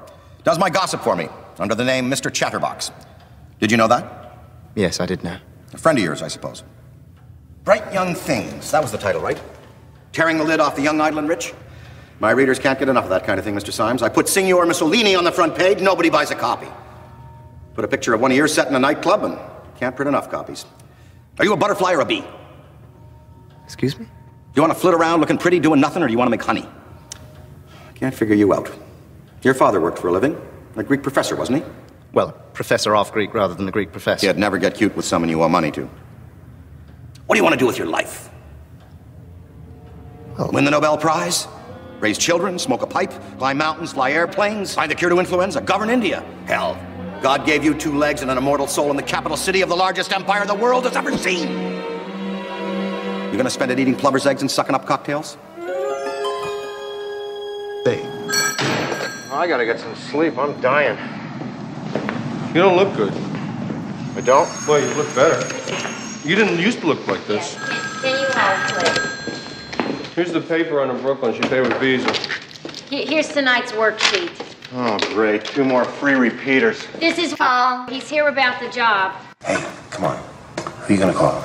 does 0.44 0.60
my 0.60 0.70
gossip 0.70 1.02
for 1.02 1.16
me 1.16 1.28
under 1.58 1.74
the 1.74 1.84
name 1.84 2.10
Mr. 2.10 2.32
Chatterbox. 2.32 2.92
Did 3.60 3.72
you 3.72 3.78
know 3.78 3.88
that? 3.88 4.38
Yes, 4.76 5.00
I 5.00 5.08
did 5.08 5.24
know. 5.24 5.38
A 5.74 5.78
friend 5.80 5.98
of 5.98 6.04
yours, 6.04 6.22
I 6.22 6.28
suppose. 6.28 6.64
Bright 7.64 7.92
Young 7.92 8.14
Things. 8.14 8.70
That 8.70 8.84
was 8.84 8.92
the 8.92 8.98
title, 9.00 9.22
right? 9.22 9.42
Tearing 10.14 10.38
the 10.38 10.44
lid 10.44 10.60
off 10.60 10.76
the 10.76 10.84
young, 10.84 11.02
idle, 11.02 11.18
and 11.18 11.28
rich? 11.28 11.52
My 12.20 12.30
readers 12.30 12.60
can't 12.60 12.78
get 12.78 12.90
enough 12.90 13.06
of 13.06 13.10
that 13.10 13.24
kind 13.24 13.40
of 13.40 13.44
thing, 13.44 13.56
Mr. 13.56 13.74
Symes. 13.74 14.04
I 14.04 14.10
put 14.10 14.30
Signor 14.30 14.68
Mussolini 14.68 15.16
on 15.16 15.24
the 15.24 15.32
front 15.32 15.56
page, 15.56 15.82
nobody 15.82 16.12
buys 16.12 16.30
a 16.30 16.36
copy. 16.36 16.68
Put 17.74 17.84
a 17.84 17.88
picture 17.88 18.14
of 18.14 18.22
one 18.22 18.30
of 18.30 18.38
yours 18.38 18.54
set 18.54 18.68
in 18.68 18.76
a 18.76 18.80
nightclub 18.80 19.24
and 19.24 19.40
can't 19.78 19.96
print 19.96 20.10
enough 20.10 20.30
copies. 20.30 20.66
Are 21.40 21.46
you 21.46 21.54
a 21.54 21.58
butterfly 21.58 21.94
or 21.94 22.02
a 22.02 22.06
bee? 22.06 22.24
Excuse 23.64 23.98
me? 23.98 24.06
Do 24.06 24.12
you 24.56 24.62
want 24.62 24.74
to 24.74 24.80
flit 24.80 24.94
around 24.94 25.20
looking 25.20 25.38
pretty, 25.38 25.60
doing 25.60 25.80
nothing, 25.80 26.02
or 26.02 26.08
do 26.08 26.12
you 26.12 26.18
want 26.18 26.28
to 26.28 26.32
make 26.32 26.42
honey? 26.42 26.68
Can't 27.96 28.14
figure 28.14 28.36
you 28.36 28.54
out. 28.54 28.72
Your 29.44 29.54
father 29.54 29.80
worked 29.80 30.00
for 30.00 30.08
a 30.08 30.12
living. 30.12 30.40
A 30.76 30.84
Greek 30.84 31.04
professor, 31.04 31.36
wasn't 31.36 31.64
he? 31.64 31.72
Well, 32.14 32.32
professor 32.54 32.96
of 32.96 33.12
Greek 33.12 33.34
rather 33.34 33.54
than 33.54 33.68
a 33.68 33.72
Greek 33.72 33.92
professor. 33.92 34.26
You'd 34.26 34.38
never 34.38 34.58
get 34.58 34.76
cute 34.76 34.96
with 34.96 35.06
someone 35.06 35.30
you 35.30 35.44
owe 35.44 35.50
money 35.50 35.72
to. 35.72 35.90
What 37.26 37.36
do 37.36 37.40
you 37.40 37.44
want 37.44 37.54
to 37.54 37.60
do 37.60 37.68
with 37.68 37.78
your 37.78 37.88
life? 37.88 38.30
Win 40.52 40.66
the 40.66 40.72
Nobel 40.72 40.98
Prize? 40.98 41.48
Raise 42.00 42.18
children, 42.18 42.60
smoke 42.60 42.84
a 42.84 42.88
pipe, 42.88 43.12
climb 43.40 43.58
mountains, 43.58 43.94
fly 43.94 44.12
airplanes, 44.12 44.76
find 44.76 44.90
the 44.90 44.96
cure 44.96 45.10
to 45.10 45.18
influenza, 45.20 45.60
govern 45.62 45.90
India? 45.90 46.24
Hell, 46.46 46.78
God 47.22 47.46
gave 47.46 47.64
you 47.64 47.74
two 47.74 47.98
legs 47.98 48.22
and 48.22 48.30
an 48.30 48.38
immortal 48.38 48.68
soul 48.68 48.92
in 48.92 48.96
the 48.96 49.04
capital 49.04 49.38
city 49.38 49.62
of 49.62 49.70
the 49.70 49.76
largest 49.76 50.14
empire 50.14 50.46
the 50.46 50.54
world 50.54 50.86
has 50.86 50.96
ever 50.96 51.18
seen. 51.18 51.50
You're 53.28 53.38
gonna 53.38 53.50
spend 53.50 53.72
it 53.72 53.80
eating 53.80 53.96
plover's 53.96 54.26
eggs 54.26 54.42
and 54.42 54.50
sucking 54.50 54.76
up 54.76 54.86
cocktails? 54.86 55.38
Hey. 57.84 58.06
I 59.32 59.46
gotta 59.48 59.66
get 59.66 59.80
some 59.80 59.96
sleep. 59.96 60.38
I'm 60.38 60.60
dying. 60.62 60.98
You 62.50 62.62
don't 62.62 62.76
look 62.76 62.96
good. 62.96 63.14
I 64.16 64.22
don't? 64.22 64.50
Well, 64.68 64.80
you 64.80 64.94
look 64.96 65.14
better. 65.14 65.38
You 66.28 66.36
didn't 66.36 66.60
used 66.60 66.80
to 66.80 66.88
look 66.88 67.06
like 67.08 67.26
this. 67.28 67.56
Can 68.02 68.20
you 68.20 68.28
hold, 68.32 68.84
please? 68.84 70.14
Here's 70.16 70.32
the 70.32 70.42
paper 70.42 70.82
on 70.82 70.88
the 70.88 71.02
Brooklyn. 71.02 71.34
She 71.34 71.42
paid 71.42 71.62
with 71.62 71.78
Visa. 71.80 72.12
Here's 72.90 73.28
tonight's 73.30 73.72
worksheet. 73.74 74.47
Oh, 74.74 74.98
great. 75.14 75.46
Two 75.46 75.64
more 75.64 75.86
free 75.86 76.16
repeaters. 76.16 76.86
This 77.00 77.18
is 77.18 77.34
Paul. 77.34 77.88
He's 77.88 78.10
here 78.10 78.28
about 78.28 78.60
the 78.60 78.70
job. 78.70 79.14
Hey, 79.46 79.66
come 79.90 80.06
on. 80.06 80.18
Who 80.58 80.64
are 80.64 80.92
you 80.92 80.98
gonna 81.00 81.14
call? 81.14 81.42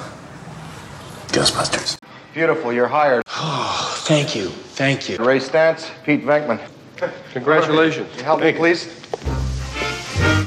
Ghostbusters. 1.28 1.98
Beautiful, 2.34 2.72
you're 2.72 2.88
hired. 2.88 3.22
Oh, 3.28 3.94
thank 4.06 4.34
you. 4.34 4.48
Thank 4.48 5.08
you. 5.08 5.18
Ray 5.18 5.38
Stantz, 5.38 5.90
Pete 6.04 6.24
Venkman. 6.24 6.60
Congratulations. 7.32 8.08
You 8.16 8.24
help 8.24 8.40
me, 8.40 8.52
please? 8.52 8.88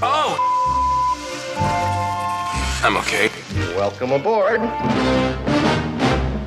Oh! 0.02 0.42
I'm 2.84 2.98
okay. 2.98 3.30
Welcome 3.76 4.12
aboard. 4.12 4.60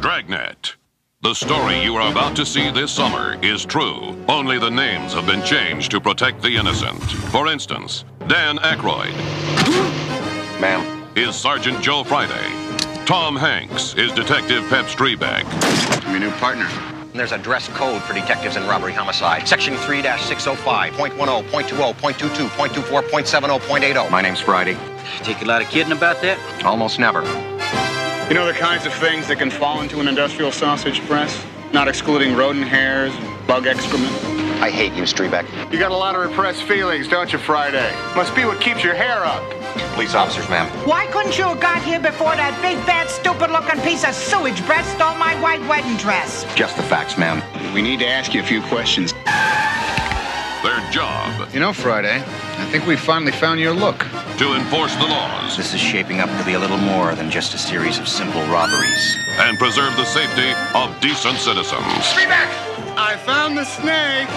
Dragnet. 0.01 0.78
The 1.21 1.35
story 1.35 1.83
you 1.83 1.97
are 1.97 2.13
about 2.13 2.37
to 2.37 2.47
see 2.47 2.71
this 2.71 2.93
summer 2.93 3.37
is 3.43 3.65
true. 3.65 4.17
Only 4.29 4.57
the 4.57 4.71
names 4.71 5.15
have 5.15 5.27
been 5.27 5.43
changed 5.43 5.91
to 5.91 6.01
protect 6.01 6.43
the 6.43 6.57
innocent. 6.57 7.03
For 7.33 7.49
instance, 7.49 8.05
Dan 8.29 8.59
Aykroyd. 8.59 9.11
Ma'am. 10.61 11.05
Is 11.17 11.35
Sergeant 11.35 11.83
Joe 11.83 12.05
Friday. 12.05 12.47
Tom 13.05 13.35
Hanks 13.35 13.97
is 13.97 14.13
Detective 14.13 14.63
Pep 14.69 14.85
Streebek. 14.85 15.43
I'm 16.07 16.13
your 16.13 16.21
new 16.21 16.37
partner. 16.37 16.69
There's 17.13 17.33
a 17.33 17.39
dress 17.39 17.67
code 17.71 18.01
for 18.03 18.13
detectives 18.13 18.55
in 18.55 18.65
robbery 18.69 18.93
homicide. 18.93 19.49
Section 19.49 19.75
3-605, 19.75 20.93
point 20.93 21.15
10, 21.15 21.45
point 21.51 21.69
20, 21.69 21.95
point 21.95 22.17
22, 22.17 22.49
point 22.51 22.73
24, 22.73 23.03
point 23.03 23.27
70, 23.27 23.59
point 23.67 23.83
80. 23.83 24.09
My 24.09 24.23
name's 24.23 24.41
Friday. 24.41 24.77
Take 25.25 25.43
a 25.43 25.47
lot 25.47 25.63
of 25.63 25.69
kidding 25.69 25.93
about 25.93 26.23
that? 26.23 26.65
Almost 26.65 27.01
never. 27.01 27.58
You 28.29 28.35
know 28.35 28.45
the 28.45 28.53
kinds 28.53 28.85
of 28.85 28.93
things 28.93 29.27
that 29.29 29.39
can 29.39 29.51
fall 29.51 29.81
into 29.81 30.01
an 30.01 30.07
industrial 30.07 30.53
sausage 30.53 31.01
press? 31.07 31.43
Not 31.73 31.89
excluding 31.89 32.37
rodent 32.37 32.69
hairs, 32.69 33.11
bug 33.47 33.67
excrement. 33.67 34.13
I 34.61 34.69
hate 34.69 34.93
you, 34.93 35.05
Streebek. 35.05 35.73
You 35.73 35.79
got 35.79 35.93
a 35.93 35.97
lot 35.97 36.15
of 36.15 36.29
repressed 36.29 36.65
feelings, 36.65 37.09
don't 37.09 37.33
you, 37.33 37.39
Friday? 37.39 37.91
Must 38.15 38.37
be 38.37 38.45
what 38.45 38.61
keeps 38.61 38.85
your 38.85 38.93
hair 38.93 39.25
up. 39.25 39.43
Police 39.95 40.15
officers, 40.15 40.47
ma'am. 40.51 40.69
Why 40.87 41.07
couldn't 41.07 41.39
you 41.39 41.45
have 41.45 41.59
got 41.59 41.83
here 41.83 42.01
before 42.01 42.37
that 42.37 42.53
big, 42.61 42.77
bad, 42.85 43.09
stupid-looking 43.09 43.81
piece 43.81 44.05
of 44.05 44.13
sewage 44.15 44.63
breath 44.67 44.87
stole 44.95 45.15
my 45.15 45.41
white 45.41 45.67
wedding 45.67 45.97
dress? 45.97 46.45
Just 46.55 46.77
the 46.77 46.83
facts, 46.83 47.17
ma'am. 47.17 47.43
We 47.73 47.81
need 47.81 47.99
to 48.01 48.07
ask 48.07 48.35
you 48.35 48.43
a 48.43 48.45
few 48.45 48.61
questions. 48.61 49.15
Their 50.63 50.91
job 50.91 51.49
You 51.55 51.61
know, 51.61 51.73
Friday, 51.73 52.17
I 52.17 52.65
think 52.71 52.87
we 52.87 52.95
finally 52.97 53.33
found 53.33 53.59
your 53.59 53.73
look. 53.73 54.05
To 54.39 54.55
enforce 54.55 54.95
the 54.95 55.07
laws 55.07 55.57
This 55.57 55.75
is 55.75 55.81
shaping 55.81 56.21
up 56.21 56.29
to 56.39 56.45
be 56.45 56.53
a 56.53 56.59
little 56.59 56.79
more 56.79 57.15
than 57.17 57.29
just 57.29 57.55
a 57.55 57.59
series 57.59 57.99
of 57.99 58.07
simple 58.07 58.41
robberies. 58.47 59.17
and 59.39 59.59
preserve 59.59 59.97
the 59.97 60.05
safety 60.05 60.51
of 60.75 61.01
decent 61.01 61.39
citizens. 61.39 61.83
Streebek! 61.83 62.49
I 62.97 63.17
found 63.17 63.59
the 63.59 63.65
snake! 63.65 64.29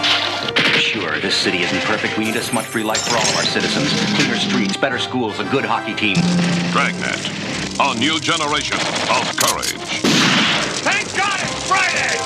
Sure, 0.80 1.20
this 1.20 1.36
city 1.36 1.60
isn't 1.60 1.82
perfect. 1.84 2.18
We 2.18 2.26
need 2.26 2.36
a 2.36 2.42
smut-free 2.42 2.84
life 2.84 3.02
for 3.08 3.16
all 3.16 3.22
of 3.30 3.36
our 3.38 3.44
citizens. 3.44 3.90
Cleaner 4.16 4.38
streets, 4.38 4.76
better 4.76 4.98
schools, 4.98 5.40
a 5.40 5.44
good 5.46 5.66
hockey 5.66 5.94
team. 5.94 6.16
Dragnet. 6.72 7.22
A 7.80 7.94
new 8.00 8.20
generation 8.20 8.78
of 9.10 9.38
courage. 9.38 10.02
Thank 10.82 11.16
God 11.16 11.40
it's 11.42 11.68
Friday! 11.68 12.18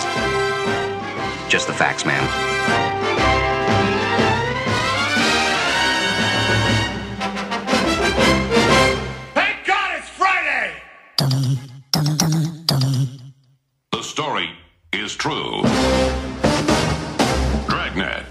Just 1.49 1.67
the 1.67 1.73
facts, 1.73 2.05
ma'am. 2.05 2.84
Story 14.15 14.49
is 14.93 15.13
true. 15.13 15.61
Dragnet. 17.67 18.24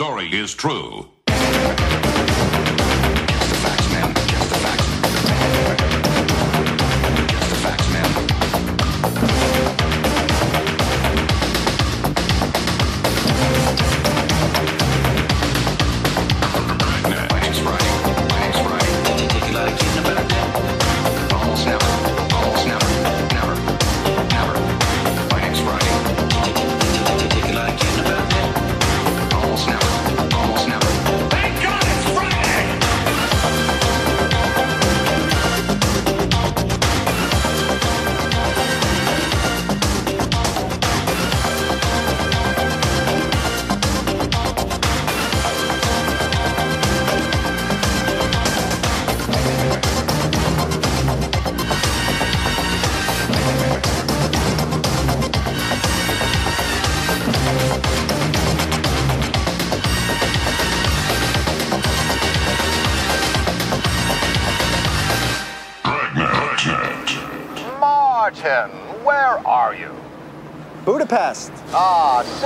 Story 0.00 0.30
is 0.32 0.54
true. 0.54 1.09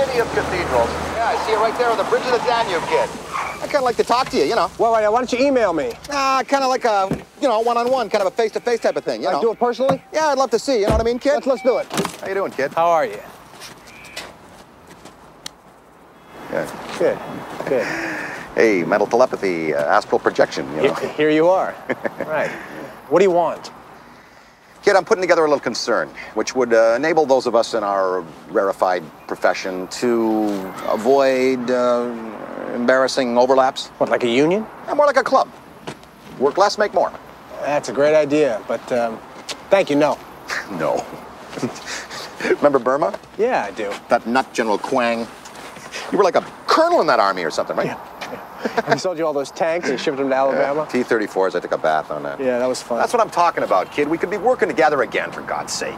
City 0.05 0.19
of 0.19 0.27
cathedrals. 0.33 0.89
Yeah, 1.15 1.33
I 1.33 1.45
see 1.45 1.53
it 1.53 1.57
right 1.57 1.77
there 1.77 1.89
on 1.89 1.97
the 1.97 2.03
bridge 2.05 2.23
of 2.25 2.31
the 2.31 2.37
Danube, 2.45 2.83
kid. 2.87 3.09
I 3.61 3.67
kind 3.67 3.77
of 3.77 3.83
like 3.83 3.95
to 3.97 4.03
talk 4.03 4.29
to 4.29 4.37
you, 4.37 4.43
you 4.43 4.55
know. 4.55 4.69
Well, 4.77 4.91
why 4.91 5.01
don't 5.01 5.31
you 5.31 5.39
email 5.45 5.73
me? 5.73 5.93
Ah, 6.11 6.43
kind 6.47 6.63
of 6.63 6.69
like 6.69 6.85
a, 6.85 7.09
you 7.41 7.47
know, 7.47 7.59
one-on-one, 7.61 8.09
kind 8.09 8.21
of 8.21 8.31
a 8.31 8.35
face-to-face 8.35 8.81
type 8.81 8.95
of 8.95 9.03
thing, 9.03 9.21
you 9.21 9.27
Like, 9.27 9.37
know. 9.37 9.41
do 9.41 9.51
it 9.51 9.59
personally? 9.59 10.01
Yeah, 10.13 10.27
I'd 10.27 10.37
love 10.37 10.51
to 10.51 10.59
see, 10.59 10.81
you 10.81 10.85
know 10.87 10.91
what 10.93 11.01
I 11.01 11.03
mean, 11.03 11.17
kid? 11.19 11.33
Let's, 11.33 11.47
let's 11.47 11.63
do 11.63 11.77
it. 11.79 11.87
How 12.21 12.27
you 12.27 12.33
doing, 12.35 12.51
kid? 12.51 12.73
How 12.73 12.87
are 12.87 13.05
you? 13.05 13.19
Good. 16.51 16.69
Good. 16.99 17.17
Good. 17.65 17.85
Hey, 18.53 18.83
mental 18.83 19.07
telepathy, 19.07 19.73
uh, 19.73 19.83
astral 19.83 20.19
projection, 20.19 20.65
you 20.75 20.83
know. 20.83 20.93
Here, 20.93 21.09
here 21.13 21.29
you 21.31 21.49
are. 21.49 21.73
right. 22.27 22.51
What 23.09 23.19
do 23.19 23.25
you 23.25 23.31
want? 23.31 23.71
Kid, 24.85 24.95
I'm 24.95 25.03
putting 25.03 25.23
together 25.23 25.41
a 25.41 25.47
little 25.47 25.59
concern, 25.59 26.09
which 26.35 26.55
would 26.55 26.71
uh, 26.71 26.93
enable 26.95 27.25
those 27.25 27.47
of 27.47 27.55
us 27.55 27.73
in 27.73 27.83
our 27.83 28.23
rarefied 28.49 29.03
profession 29.25 29.87
to 29.87 30.45
avoid 30.87 31.71
uh, 31.71 32.03
embarrassing 32.75 33.35
overlaps. 33.35 33.87
What, 33.97 34.11
like 34.11 34.23
a 34.23 34.29
union? 34.29 34.63
Yeah, 34.85 34.93
more 34.93 35.07
like 35.07 35.17
a 35.17 35.23
club. 35.23 35.51
Work 36.37 36.59
less, 36.59 36.77
make 36.77 36.93
more. 36.93 37.11
That's 37.61 37.89
a 37.89 37.93
great 37.93 38.13
idea, 38.13 38.61
but 38.67 38.91
um, 38.91 39.17
thank 39.71 39.89
you, 39.89 39.95
no. 39.95 40.19
No. 40.73 41.03
Remember 42.43 42.77
Burma? 42.77 43.17
Yeah, 43.39 43.65
I 43.67 43.71
do. 43.71 43.91
That 44.09 44.27
nut 44.27 44.53
General 44.53 44.77
Quang. 44.77 45.25
You 46.11 46.19
were 46.19 46.23
like 46.23 46.35
a 46.35 46.45
colonel 46.67 47.01
in 47.01 47.07
that 47.07 47.19
army 47.19 47.43
or 47.43 47.49
something, 47.49 47.75
right? 47.75 47.97
He 48.91 48.97
sold 48.97 49.17
you 49.17 49.25
all 49.25 49.33
those 49.33 49.51
tanks 49.51 49.89
and 49.89 49.99
shipped 49.99 50.17
them 50.17 50.29
to 50.29 50.35
Alabama? 50.35 50.87
T-34s. 50.89 51.55
I 51.55 51.59
took 51.59 51.71
a 51.71 51.77
bath 51.77 52.11
on 52.11 52.23
that. 52.23 52.39
Yeah, 52.39 52.59
that 52.59 52.67
was 52.67 52.81
fun. 52.81 52.99
That's 52.99 53.13
what 53.13 53.21
I'm 53.21 53.29
talking 53.29 53.63
about, 53.63 53.91
kid. 53.91 54.07
We 54.07 54.17
could 54.17 54.29
be 54.29 54.37
working 54.37 54.67
together 54.67 55.01
again, 55.01 55.31
for 55.31 55.41
God's 55.41 55.73
sake. 55.73 55.95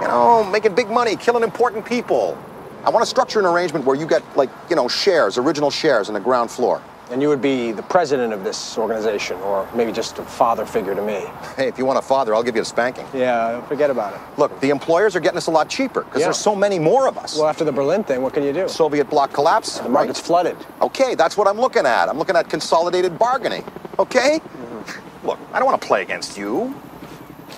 You 0.00 0.08
know, 0.08 0.42
making 0.44 0.74
big 0.74 0.90
money, 0.90 1.16
killing 1.16 1.42
important 1.42 1.84
people. 1.84 2.36
I 2.84 2.90
want 2.90 3.02
to 3.04 3.08
structure 3.08 3.38
an 3.38 3.46
arrangement 3.46 3.84
where 3.84 3.96
you 3.96 4.06
get, 4.06 4.22
like, 4.36 4.50
you 4.68 4.74
know, 4.74 4.88
shares, 4.88 5.38
original 5.38 5.70
shares 5.70 6.08
in 6.08 6.14
the 6.14 6.20
ground 6.20 6.50
floor. 6.50 6.82
And 7.12 7.20
you 7.20 7.28
would 7.28 7.42
be 7.42 7.72
the 7.72 7.82
president 7.82 8.32
of 8.32 8.42
this 8.42 8.78
organization, 8.78 9.36
or 9.42 9.68
maybe 9.74 9.92
just 9.92 10.18
a 10.18 10.22
father 10.24 10.64
figure 10.64 10.94
to 10.94 11.02
me. 11.02 11.26
Hey, 11.56 11.68
if 11.68 11.76
you 11.76 11.84
want 11.84 11.98
a 11.98 12.02
father, 12.02 12.34
I'll 12.34 12.42
give 12.42 12.56
you 12.56 12.62
a 12.62 12.64
spanking. 12.64 13.06
Yeah, 13.12 13.60
forget 13.66 13.90
about 13.90 14.14
it. 14.14 14.20
Look, 14.38 14.58
the 14.60 14.70
employers 14.70 15.14
are 15.14 15.20
getting 15.20 15.36
us 15.36 15.46
a 15.46 15.50
lot 15.50 15.68
cheaper 15.68 16.04
because 16.04 16.20
Yeah. 16.20 16.28
there's 16.28 16.38
so 16.38 16.54
many 16.54 16.78
more 16.78 17.06
of 17.06 17.18
us. 17.18 17.36
Well, 17.36 17.48
after 17.48 17.64
the 17.64 17.72
Berlin 17.72 18.02
thing, 18.02 18.22
what 18.22 18.32
can 18.32 18.42
you 18.42 18.54
do? 18.54 18.66
Soviet 18.66 19.10
bloc 19.10 19.30
collapse. 19.30 19.78
The 19.78 19.90
market's 19.90 20.20
flooded. 20.20 20.56
Okay, 20.80 21.14
that's 21.14 21.36
what 21.36 21.46
I'm 21.46 21.60
looking 21.60 21.84
at. 21.84 22.08
I'm 22.08 22.16
looking 22.18 22.34
at 22.34 22.48
consolidated 22.48 23.18
bargaining. 23.18 23.64
Okay? 23.98 24.40
Mm-hmm. 24.40 25.26
Look, 25.26 25.38
I 25.52 25.58
don't 25.58 25.66
want 25.66 25.82
to 25.82 25.86
play 25.86 26.00
against 26.00 26.38
you. 26.38 26.74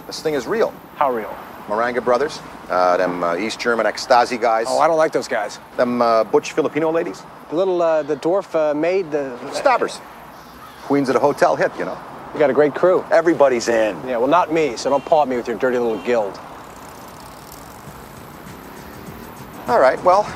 This 0.08 0.20
thing 0.20 0.34
is 0.34 0.48
real. 0.48 0.74
How 0.96 1.12
real? 1.12 1.32
Maranga 1.68 2.04
Brothers, 2.04 2.40
uh, 2.68 2.96
them 2.96 3.22
uh, 3.22 3.36
East 3.36 3.60
German 3.60 3.86
ecstasy 3.86 4.36
guys. 4.36 4.66
Oh, 4.68 4.80
I 4.80 4.88
don't 4.88 4.98
like 4.98 5.12
those 5.12 5.28
guys. 5.28 5.60
Them 5.76 6.02
uh, 6.02 6.24
butch 6.24 6.52
Filipino 6.52 6.90
ladies. 6.90 7.22
Little, 7.54 7.80
uh, 7.80 8.02
the 8.02 8.16
dwarf 8.16 8.54
uh, 8.54 8.74
maid, 8.74 9.10
the... 9.10 9.36
Stabbers. 9.52 10.00
Queens 10.82 11.08
at 11.08 11.16
a 11.16 11.20
hotel 11.20 11.54
hit, 11.54 11.70
you 11.78 11.84
know. 11.84 11.98
You 12.32 12.40
got 12.40 12.50
a 12.50 12.52
great 12.52 12.74
crew. 12.74 13.04
Everybody's 13.12 13.68
in. 13.68 13.96
Yeah, 14.08 14.16
well, 14.16 14.26
not 14.26 14.52
me, 14.52 14.76
so 14.76 14.90
don't 14.90 15.04
paw 15.04 15.22
at 15.22 15.28
me 15.28 15.36
with 15.36 15.46
your 15.46 15.56
dirty 15.56 15.78
little 15.78 16.02
guild. 16.02 16.38
All 19.68 19.78
right, 19.78 20.02
well, 20.02 20.26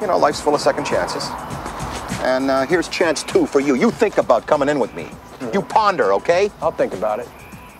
you 0.00 0.06
know, 0.06 0.16
life's 0.16 0.40
full 0.40 0.54
of 0.54 0.60
second 0.60 0.84
chances. 0.84 1.24
And 2.22 2.50
uh, 2.50 2.66
here's 2.66 2.88
chance 2.88 3.22
two 3.24 3.46
for 3.46 3.60
you. 3.60 3.74
You 3.74 3.90
think 3.90 4.16
about 4.18 4.46
coming 4.46 4.68
in 4.68 4.78
with 4.78 4.94
me. 4.94 5.10
You 5.52 5.60
ponder, 5.60 6.12
okay? 6.14 6.50
I'll 6.62 6.70
think 6.70 6.94
about 6.94 7.18
it. 7.18 7.28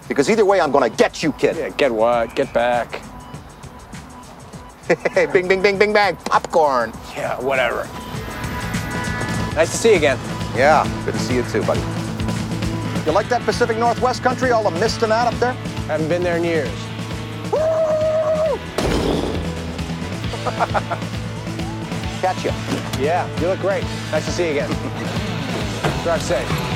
Because 0.08 0.28
either 0.28 0.44
way, 0.44 0.60
I'm 0.60 0.72
gonna 0.72 0.90
get 0.90 1.22
you, 1.22 1.32
kid. 1.32 1.56
Yeah, 1.56 1.68
get 1.70 1.92
what? 1.92 2.34
Get 2.34 2.52
back. 2.52 3.02
Hey, 5.12 5.26
bing, 5.32 5.46
bing, 5.46 5.62
bing, 5.62 5.78
bing, 5.78 5.92
bang. 5.92 6.16
Popcorn. 6.16 6.92
Yeah, 7.14 7.40
whatever. 7.40 7.88
Nice 9.58 9.72
to 9.72 9.76
see 9.76 9.90
you 9.90 9.96
again. 9.96 10.16
Yeah, 10.54 10.86
good 11.04 11.14
to 11.14 11.20
see 11.20 11.34
you 11.34 11.42
too, 11.42 11.64
buddy. 11.64 11.80
You 13.04 13.10
like 13.10 13.28
that 13.28 13.42
Pacific 13.44 13.76
Northwest 13.76 14.22
country, 14.22 14.52
all 14.52 14.62
the 14.62 14.70
mist 14.78 15.02
and 15.02 15.10
that 15.10 15.26
up 15.26 15.34
there? 15.40 15.54
Haven't 15.88 16.08
been 16.08 16.22
there 16.22 16.36
in 16.36 16.44
years. 16.44 16.70
Catch 22.20 22.44
you. 22.44 22.52
Yeah, 23.04 23.28
you 23.40 23.48
look 23.48 23.58
great. 23.58 23.82
Nice 24.12 24.26
to 24.26 24.30
see 24.30 24.44
you 24.44 24.50
again. 24.50 24.70
Drive 26.04 26.22
safe. 26.22 26.68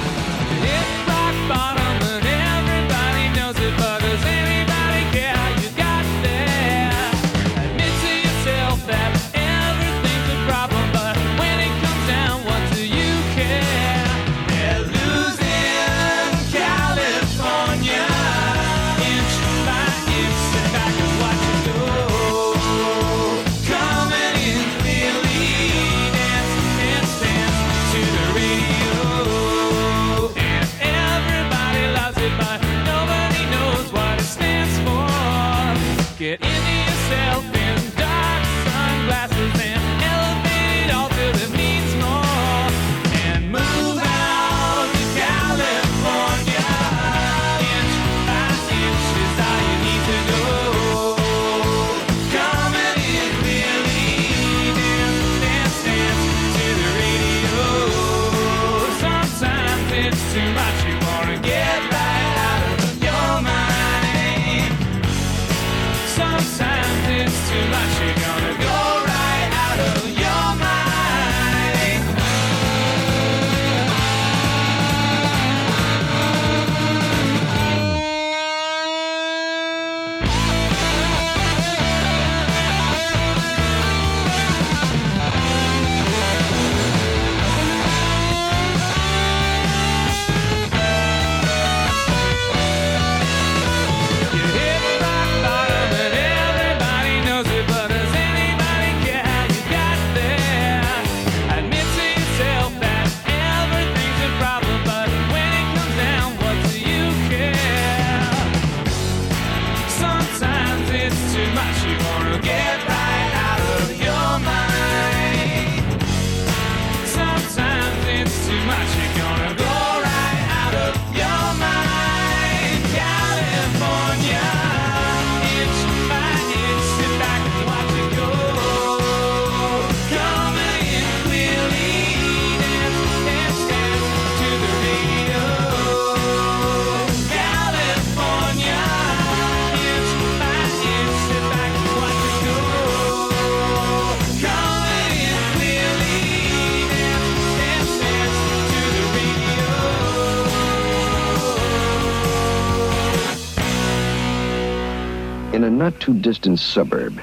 Too 156.02 156.14
distant 156.14 156.58
suburb, 156.58 157.20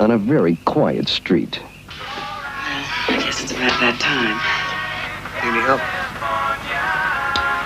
on 0.00 0.10
a 0.10 0.16
very 0.16 0.56
quiet 0.64 1.06
street, 1.06 1.60
I 3.08 3.18
guess 3.20 3.42
it's 3.42 3.52
about 3.52 3.78
that 3.78 4.00
time. 4.00 4.40
Any 5.44 5.60
help? 5.60 5.82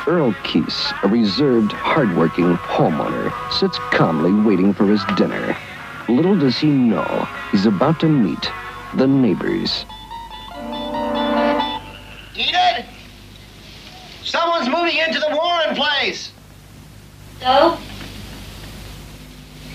Earl 0.09 0.33
Keese, 0.42 0.92
a 1.04 1.07
reserved, 1.07 1.70
hardworking 1.70 2.57
homeowner, 2.57 3.33
sits 3.52 3.78
calmly 3.92 4.33
waiting 4.33 4.74
for 4.74 4.88
his 4.88 5.04
dinner. 5.16 5.57
Little 6.09 6.37
does 6.37 6.59
he 6.59 6.66
know, 6.66 7.28
he's 7.52 7.66
about 7.66 8.00
to 8.00 8.09
meet 8.09 8.50
the 8.96 9.07
neighbors. 9.07 9.85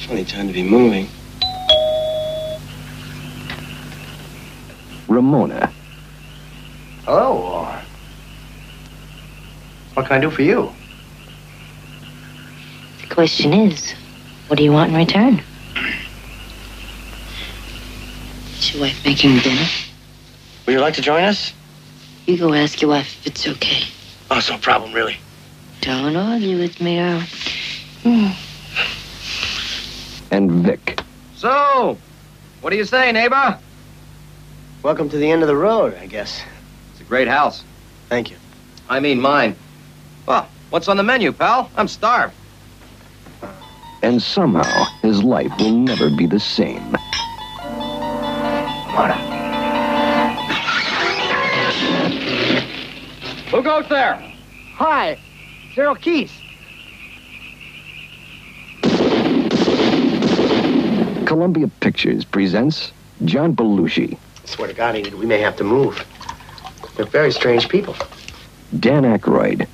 Funny 0.07 0.25
time 0.25 0.47
to 0.47 0.53
be 0.53 0.63
moving. 0.63 1.07
Ramona, 5.07 5.71
Hello, 7.05 7.69
What 9.93 10.05
can 10.05 10.17
I 10.17 10.19
do 10.19 10.29
for 10.29 10.41
you? 10.41 10.73
The 13.01 13.07
question 13.15 13.53
is, 13.53 13.93
what 14.47 14.57
do 14.57 14.63
you 14.63 14.73
want 14.73 14.91
in 14.91 14.97
return? 14.97 15.41
Is 18.57 18.73
your 18.73 18.81
wife 18.83 19.05
making 19.05 19.39
dinner? 19.39 19.65
Would 20.65 20.73
you 20.73 20.81
like 20.81 20.95
to 20.95 21.01
join 21.01 21.23
us? 21.23 21.53
You 22.25 22.37
go 22.37 22.53
ask 22.53 22.81
your 22.81 22.89
wife 22.91 23.19
if 23.21 23.27
it's 23.27 23.47
okay. 23.47 23.83
Oh, 24.29 24.37
it's 24.39 24.49
no 24.49 24.57
problem, 24.57 24.91
really. 24.93 25.17
Don't 25.79 26.15
argue 26.17 26.57
with 26.57 26.81
me, 26.81 26.99
Earl. 26.99 27.23
Hmm. 28.03 28.42
And 30.33 30.49
Vic. 30.49 30.99
So, 31.35 31.95
what 32.61 32.71
do 32.71 32.75
you 32.75 32.85
say, 32.85 33.11
neighbor? 33.11 33.59
Welcome 34.81 35.07
to 35.09 35.17
the 35.17 35.29
end 35.29 35.43
of 35.43 35.47
the 35.47 35.55
road, 35.55 35.93
I 35.93 36.07
guess. 36.07 36.43
It's 36.91 37.01
a 37.01 37.03
great 37.03 37.27
house. 37.27 37.63
Thank 38.09 38.31
you. 38.31 38.37
I 38.89 38.99
mean 38.99 39.21
mine. 39.21 39.55
Well, 40.25 40.49
what's 40.71 40.87
on 40.87 40.97
the 40.97 41.03
menu, 41.03 41.31
pal? 41.31 41.69
I'm 41.75 41.87
starved. 41.87 42.33
And 44.01 44.21
somehow, 44.21 44.85
his 45.03 45.23
life 45.23 45.55
will 45.59 45.71
never 45.71 46.09
be 46.09 46.25
the 46.25 46.39
same. 46.39 46.97
Who 53.51 53.61
goes 53.61 53.87
there? 53.87 54.15
Hi, 54.73 55.15
Cyril 55.75 55.95
Keys. 55.95 56.42
Columbia 61.25 61.67
Pictures 61.79 62.25
presents 62.25 62.91
John 63.25 63.55
Belushi, 63.55 64.17
Swear 64.45 64.67
to 64.67 64.73
God, 64.73 64.95
Enid, 64.95 65.13
we 65.15 65.25
may 65.25 65.39
have 65.39 65.55
to 65.57 65.63
move. 65.63 66.05
They're 66.95 67.05
very 67.05 67.31
strange 67.31 67.69
people. 67.69 67.95
Dan 68.79 69.03
Aykroyd, 69.03 69.67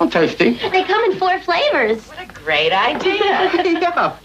I'm 0.00 0.10
tasty. 0.10 0.50
They 0.54 0.84
come 0.84 1.04
in 1.10 1.18
four 1.18 1.38
flavors. 1.40 2.06
What 2.06 2.20
a 2.20 2.26
great 2.26 2.72
idea. 2.72 3.14
yeah. 3.80 4.16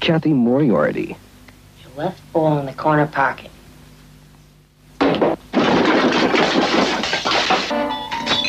Cathy 0.00 0.32
Moriarty, 0.32 1.16
Your 1.82 1.96
left 1.96 2.32
ball 2.32 2.58
in 2.58 2.66
the 2.66 2.72
corner 2.72 3.06
pocket. 3.06 3.50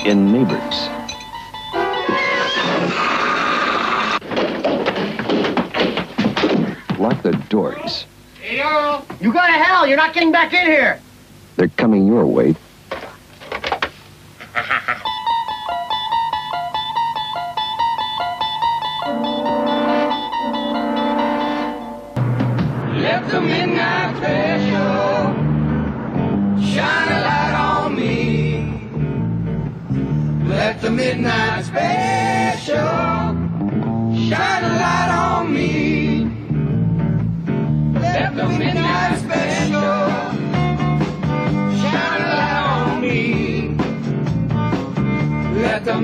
in 0.06 0.32
Neighbors. 0.32 0.97
Lock 6.98 7.22
the 7.22 7.32
doors. 7.50 8.06
Hey, 8.42 8.60
Earl. 8.62 9.06
You 9.22 9.32
go 9.32 9.40
to 9.40 9.52
hell. 9.52 9.86
You're 9.86 9.98
not 9.98 10.14
getting 10.14 10.32
back 10.32 10.54
in 10.54 10.66
here. 10.66 11.00
They're 11.56 11.68
coming 11.70 12.08
your 12.08 12.26
way. 12.26 12.56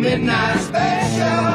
midnight 0.04 0.60
special 0.60 1.46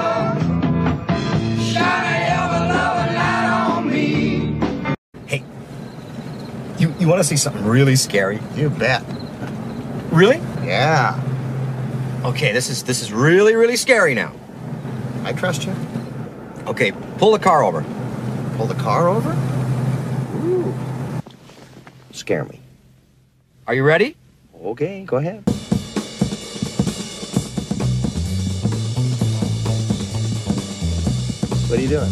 shine 1.60 2.04
a 2.04 2.16
ever 2.32 2.60
loving 2.72 3.14
light 3.14 3.46
on 3.46 3.90
me. 3.90 4.58
Hey, 5.26 5.44
you, 6.78 6.94
you 6.98 7.06
want 7.06 7.20
to 7.20 7.24
see 7.24 7.36
something 7.36 7.62
really 7.62 7.94
scary? 7.94 8.40
You 8.54 8.70
bet. 8.70 9.04
Really? 10.10 10.38
Yeah. 10.64 11.22
Okay, 12.24 12.52
this 12.52 12.70
is 12.70 12.82
this 12.84 13.02
is 13.02 13.12
really 13.12 13.54
really 13.54 13.76
scary 13.76 14.14
now. 14.14 14.32
I 15.24 15.34
trust 15.34 15.66
you. 15.66 15.74
Okay, 16.66 16.92
pull 17.18 17.32
the 17.32 17.38
car 17.38 17.62
over. 17.62 17.84
Pull 18.56 18.66
the 18.66 18.74
car 18.74 19.08
over? 19.08 19.30
Ooh. 20.42 20.74
Scare 22.12 22.44
me. 22.44 22.60
Are 23.66 23.74
you 23.74 23.84
ready? 23.84 24.16
Okay, 24.64 25.04
go 25.04 25.18
ahead. 25.18 25.44
What 31.68 31.78
are 31.78 31.82
you 31.82 31.88
doing? 31.88 32.08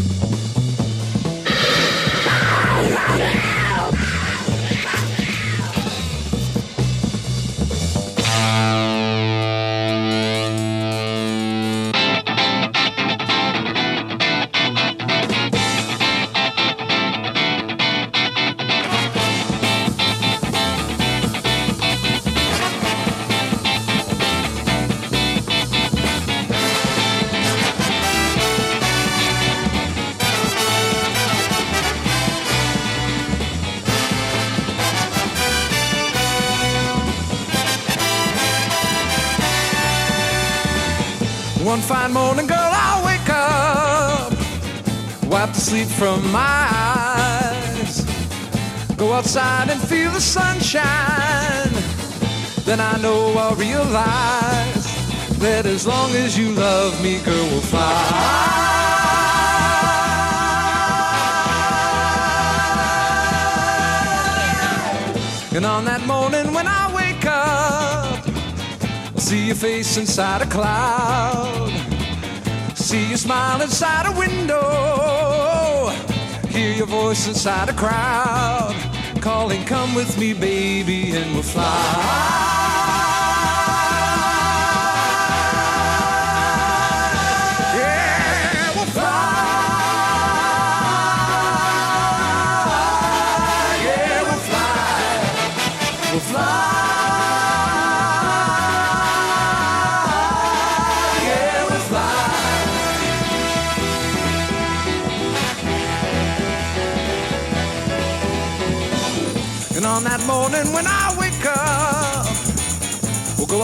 Sunshine. 50.66 51.72
Then 52.64 52.80
I 52.80 52.98
know 53.00 53.34
I'll 53.38 53.54
realize 53.54 54.84
that 55.38 55.64
as 55.66 55.86
long 55.86 56.10
as 56.12 56.36
you 56.36 56.52
love 56.52 57.00
me, 57.02 57.20
girl, 57.22 57.46
we'll 57.50 57.60
fly. 57.60 57.82
And 65.54 65.64
on 65.64 65.84
that 65.86 66.04
morning 66.06 66.52
when 66.52 66.66
I 66.66 66.92
wake 66.94 67.24
up, 67.24 68.26
I'll 69.14 69.20
see 69.20 69.46
your 69.46 69.56
face 69.56 69.96
inside 69.96 70.42
a 70.42 70.46
cloud. 70.46 71.70
See 72.74 73.08
your 73.08 73.18
smile 73.18 73.62
inside 73.62 74.06
a 74.06 74.18
window. 74.18 75.90
Hear 76.48 76.74
your 76.74 76.86
voice 76.86 77.28
inside 77.28 77.68
a 77.68 77.72
crowd. 77.72 78.85
Calling, 79.26 79.64
come 79.64 79.92
with 79.96 80.16
me, 80.18 80.32
baby, 80.34 81.10
and 81.16 81.32
we'll 81.34 81.42
fly. 81.42 82.55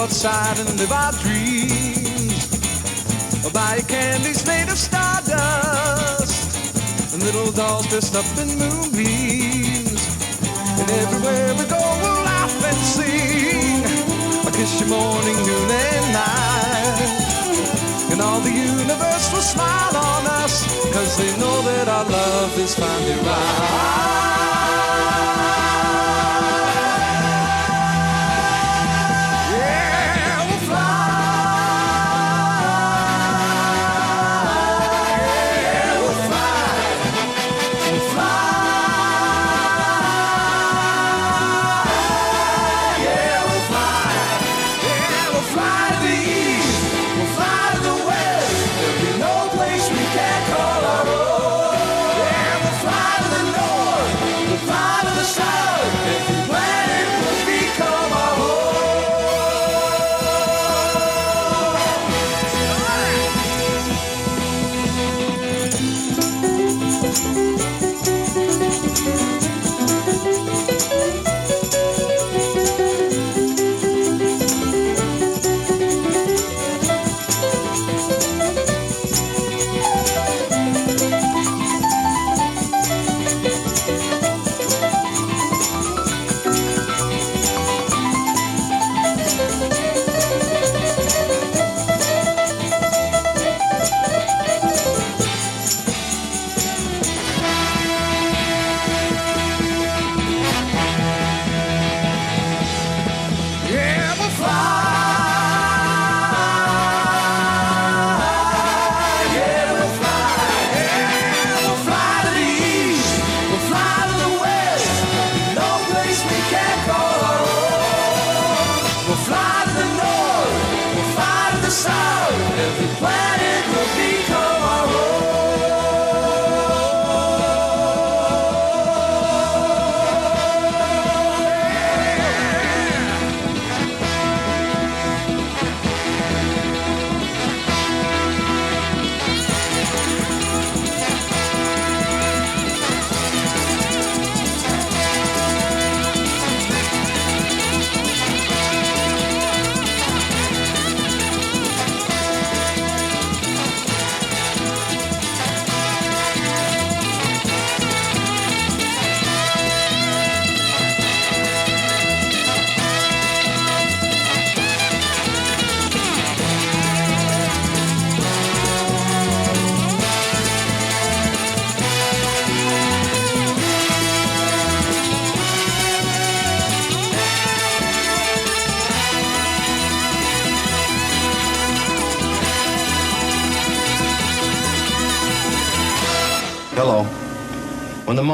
Outside 0.02 0.58
and 0.58 0.78
live 0.80 0.90
our 0.90 1.12
dreams. 1.22 2.50
Buy 3.52 3.80
candies 3.86 4.44
made 4.46 4.68
of 4.68 4.76
stardust, 4.76 6.34
and 7.12 7.22
little 7.22 7.52
dolls 7.52 7.86
dressed 7.86 8.16
up 8.16 8.26
in 8.42 8.48
moonbeams. 8.58 10.02
And 10.80 10.90
everywhere 11.02 11.54
we 11.54 11.64
go, 11.70 11.82
we'll 12.02 12.22
laugh 12.24 12.64
and 12.64 12.76
sing. 12.96 13.84
I 14.46 14.50
kiss 14.50 14.80
you 14.80 14.88
morning, 14.88 15.36
noon, 15.46 15.70
and 15.70 16.06
night. 16.18 17.10
And 18.10 18.20
all 18.20 18.40
the 18.40 18.50
universe 18.50 19.32
will 19.32 19.46
smile 19.54 19.96
on 19.96 20.26
us, 20.42 20.66
cause 20.92 21.16
they 21.16 21.30
know 21.38 21.62
that 21.62 21.86
our 21.88 22.06
love 22.10 22.58
is 22.58 22.74
finally 22.74 23.20
right. 23.20 24.51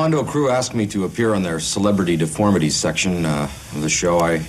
Mondo 0.09 0.25
crew 0.25 0.49
asked 0.49 0.75
me 0.75 0.87
to 0.87 1.05
appear 1.05 1.35
on 1.35 1.43
their 1.43 1.61
celebrity 1.61 2.17
deformities 2.17 2.75
section 2.75 3.27
uh, 3.27 3.47
of 3.75 3.83
the 3.83 3.91
show, 3.91 4.21
I, 4.21 4.43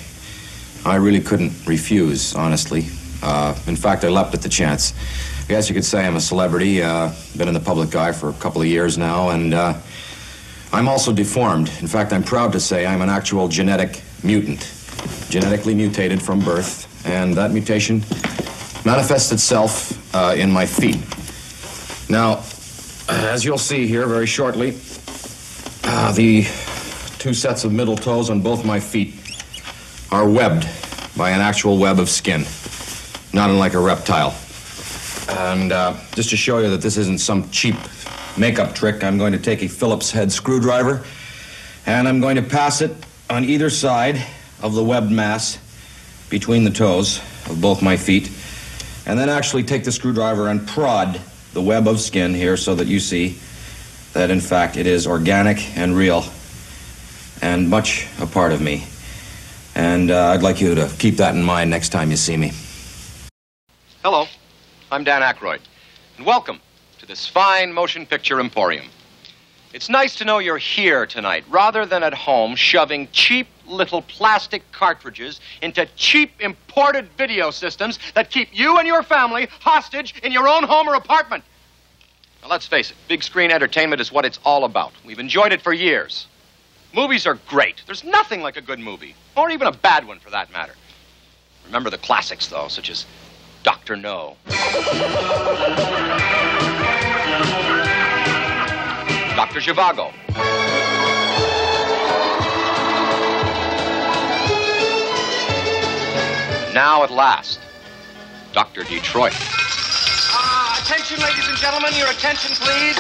I 0.86 0.96
really 0.96 1.20
couldn't 1.20 1.52
refuse, 1.68 2.34
honestly. 2.34 2.86
Uh, 3.22 3.54
in 3.68 3.76
fact, 3.76 4.06
I 4.06 4.08
leapt 4.08 4.34
at 4.34 4.42
the 4.42 4.48
chance. 4.48 4.94
I 5.44 5.48
guess 5.50 5.68
you 5.68 5.76
could 5.76 5.84
say 5.84 6.08
I'm 6.08 6.16
a 6.16 6.22
celebrity. 6.22 6.82
Uh, 6.82 7.12
been 7.36 7.50
in 7.50 7.54
the 7.54 7.60
public 7.60 7.94
eye 7.94 8.14
for 8.14 8.30
a 8.30 8.34
couple 8.36 8.62
of 8.62 8.68
years 8.68 8.98
now, 8.98 9.32
and 9.32 9.54
uh, 9.54 9.74
I'm 10.72 10.88
also 10.88 11.12
deformed. 11.12 11.68
In 11.82 11.88
fact, 11.88 12.14
I'm 12.14 12.24
proud 12.24 12.54
to 12.54 12.60
say 12.62 12.86
I'm 12.86 13.02
an 13.02 13.10
actual 13.10 13.50
genetic 13.50 14.02
mutant, 14.24 14.62
genetically 15.30 15.76
mutated 15.76 16.22
from 16.22 16.40
birth, 16.40 16.88
and 17.06 17.34
that 17.34 17.52
mutation 17.52 17.98
manifests 18.86 19.34
itself 19.34 20.16
uh, 20.16 20.36
in 20.38 20.50
my 20.50 20.66
feet. 20.66 21.02
Now, 22.10 22.46
as 23.10 23.44
you'll 23.44 23.58
see 23.58 23.88
here 23.88 24.08
very 24.08 24.26
shortly, 24.26 24.78
uh, 26.02 26.14
the 26.14 26.44
two 27.20 27.34
sets 27.34 27.66
of 27.66 27.74
middle 27.74 27.98
toes 27.98 28.30
on 28.30 28.40
both 28.42 28.64
my 28.64 28.80
feet 28.80 29.16
are 30.12 30.28
webbed 30.30 30.66
by 31.18 31.32
an 31.32 31.42
actual 31.42 31.78
web 31.78 32.00
of 32.00 32.10
skin, 32.10 32.46
not 33.34 33.50
unlike 33.50 33.74
a 33.74 33.80
reptile. 33.80 34.34
And 35.28 35.74
uh, 35.74 35.98
just 36.14 36.30
to 36.30 36.38
show 36.38 36.60
you 36.60 36.70
that 36.70 36.82
this 36.82 36.96
isn't 36.96 37.18
some 37.18 37.50
cheap 37.50 37.76
makeup 38.38 38.74
trick, 38.74 39.04
I'm 39.04 39.18
going 39.18 39.34
to 39.34 39.40
take 39.40 39.62
a 39.62 39.68
Phillips 39.68 40.10
head 40.10 40.32
screwdriver 40.32 41.04
and 41.86 42.08
I'm 42.08 42.22
going 42.22 42.38
to 42.38 42.44
pass 42.44 42.80
it 42.80 42.96
on 43.30 43.44
either 43.44 43.70
side 43.70 44.26
of 44.62 44.76
the 44.76 44.84
webbed 44.84 45.12
mass 45.12 45.58
between 46.30 46.64
the 46.64 46.72
toes 46.72 47.18
of 47.50 47.60
both 47.60 47.82
my 47.82 47.98
feet, 47.98 48.32
and 49.06 49.20
then 49.20 49.28
actually 49.28 49.64
take 49.64 49.84
the 49.84 49.92
screwdriver 49.92 50.48
and 50.48 50.66
prod 50.66 51.20
the 51.52 51.62
web 51.62 51.90
of 51.90 52.00
skin 52.00 52.34
here 52.34 52.56
so 52.56 52.74
that 52.76 52.88
you 52.88 53.02
see 53.02 53.38
that 54.20 54.30
in 54.30 54.42
fact 54.42 54.76
it 54.76 54.86
is 54.86 55.08
organic 55.08 55.78
and 55.78 55.96
real 55.96 56.26
and 57.42 57.70
much 57.70 58.06
a 58.20 58.26
part 58.26 58.52
of 58.52 58.60
me. 58.60 58.84
And 59.76 60.12
uh, 60.12 60.32
I'd 60.32 60.44
like 60.44 60.60
you 60.60 60.76
to 60.76 60.92
keep 61.00 61.16
that 61.16 61.36
in 61.36 61.42
mind 61.42 61.70
next 61.70 61.88
time 61.88 62.12
you 62.12 62.18
see 62.18 62.36
me. 62.36 62.52
Hello, 64.04 64.26
I'm 64.92 65.06
Dan 65.06 65.22
Aykroyd, 65.22 65.62
and 66.18 66.26
welcome 66.26 66.60
to 66.98 67.06
this 67.06 67.28
fine 67.28 67.72
motion 67.72 68.06
picture 68.06 68.42
emporium. 68.42 68.88
It's 69.72 69.88
nice 69.88 70.18
to 70.18 70.26
know 70.26 70.40
you're 70.40 70.58
here 70.58 71.06
tonight 71.06 71.46
rather 71.50 71.86
than 71.86 72.04
at 72.04 72.14
home 72.14 72.58
shoving 72.58 73.08
cheap 73.14 73.48
little 73.66 74.02
plastic 74.02 74.70
cartridges 74.74 75.40
into 75.62 75.86
cheap 75.96 76.32
imported 76.42 77.08
video 77.18 77.52
systems 77.52 78.00
that 78.16 78.32
keep 78.32 78.50
you 78.52 78.80
and 78.80 78.86
your 78.86 79.02
family 79.02 79.48
hostage 79.62 80.14
in 80.24 80.34
your 80.34 80.50
own 80.50 80.64
home 80.64 80.90
or 80.90 80.96
apartment. 80.96 81.42
Now, 82.42 82.50
let's 82.50 82.66
face 82.66 82.92
it, 82.92 82.98
big 83.08 83.24
screen 83.24 83.52
entertainment 83.52 84.02
is 84.02 84.12
what 84.12 84.26
it's 84.26 84.40
all 84.46 84.64
about. 84.64 84.94
We've 85.06 85.20
enjoyed 85.20 85.52
it 85.52 85.62
for 85.62 85.74
years. 85.74 86.28
Movies 86.94 87.28
are 87.28 87.38
great. 87.48 87.84
There's 87.86 88.04
nothing 88.04 88.42
like 88.42 88.58
a 88.58 88.62
good 88.62 88.80
movie, 88.80 89.16
or 89.36 89.52
even 89.52 89.68
a 89.68 89.72
bad 89.72 90.08
one 90.08 90.20
for 90.20 90.30
that 90.32 90.52
matter. 90.52 90.74
Remember 91.66 91.90
the 91.90 91.98
classics, 91.98 92.48
though, 92.48 92.68
such 92.68 92.90
as 92.90 93.06
Dr. 93.64 93.96
No. 93.96 94.38
Dr. 99.36 99.60
Zhivago. 99.60 100.14
Now, 106.74 107.04
at 107.04 107.12
last, 107.12 107.60
Dr. 108.54 108.84
Detroit. 108.84 109.34
Attention, 110.90 111.20
ladies 111.20 111.48
and 111.48 111.56
gentlemen, 111.56 111.94
your 111.96 112.08
attention, 112.08 112.56
please. 112.56 112.98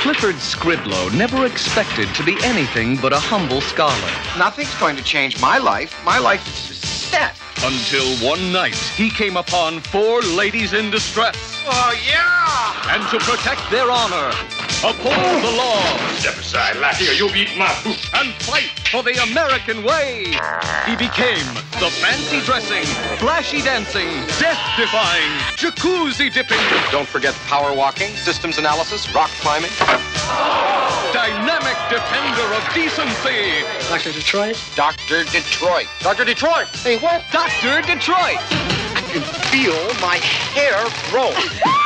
Clifford 0.00 0.36
Skridlow 0.36 1.12
never 1.12 1.44
expected 1.44 2.08
to 2.14 2.24
be 2.24 2.38
anything 2.42 2.96
but 2.96 3.12
a 3.12 3.18
humble 3.18 3.60
scholar. 3.60 4.10
Nothing's 4.38 4.74
going 4.76 4.96
to 4.96 5.02
change 5.02 5.38
my 5.38 5.58
life. 5.58 6.02
My 6.06 6.18
life 6.18 6.40
is 6.48 6.78
set. 6.78 7.36
Until 7.62 8.16
one 8.26 8.50
night, 8.50 8.76
he 8.96 9.10
came 9.10 9.36
upon 9.36 9.80
four 9.80 10.22
ladies 10.22 10.72
in 10.72 10.90
distress. 10.90 11.36
Oh, 11.66 11.92
yeah! 12.08 12.94
And 12.94 13.06
to 13.10 13.18
protect 13.30 13.70
their 13.70 13.90
honor, 13.90 14.32
uphold 14.86 15.42
the 15.42 15.50
law. 15.56 15.82
Step 16.14 16.34
aside, 16.38 16.76
lackey, 16.76 17.08
or 17.08 17.12
you'll 17.12 17.32
be 17.32 17.46
my 17.58 17.68
poop. 17.82 17.96
And 18.14 18.32
fight 18.42 18.70
for 18.90 19.02
the 19.02 19.20
American 19.22 19.82
way. 19.82 20.26
He 20.86 20.94
became 20.94 21.44
the 21.82 21.90
fancy 21.90 22.40
dressing, 22.46 22.84
flashy 23.18 23.62
dancing, 23.62 24.08
death 24.38 24.60
defying, 24.78 25.30
jacuzzi 25.58 26.32
dipping, 26.32 26.58
Don't 26.92 27.08
forget 27.08 27.34
power 27.46 27.74
walking, 27.74 28.10
systems 28.14 28.58
analysis, 28.58 29.12
rock 29.14 29.30
climbing. 29.40 29.70
dynamic 31.12 31.76
defender 31.90 32.46
of 32.54 32.62
decency. 32.74 33.64
Dr. 33.88 34.12
Detroit? 34.12 34.56
Dr. 34.76 35.24
Detroit. 35.24 35.86
Dr. 36.00 36.24
Detroit! 36.24 36.66
Hey, 36.76 36.98
what? 36.98 37.22
Dr. 37.32 37.82
Detroit. 37.82 38.38
I 38.38 39.02
can 39.10 39.22
feel 39.50 39.74
my 40.00 40.16
hair 40.54 40.78
grow. 41.10 41.32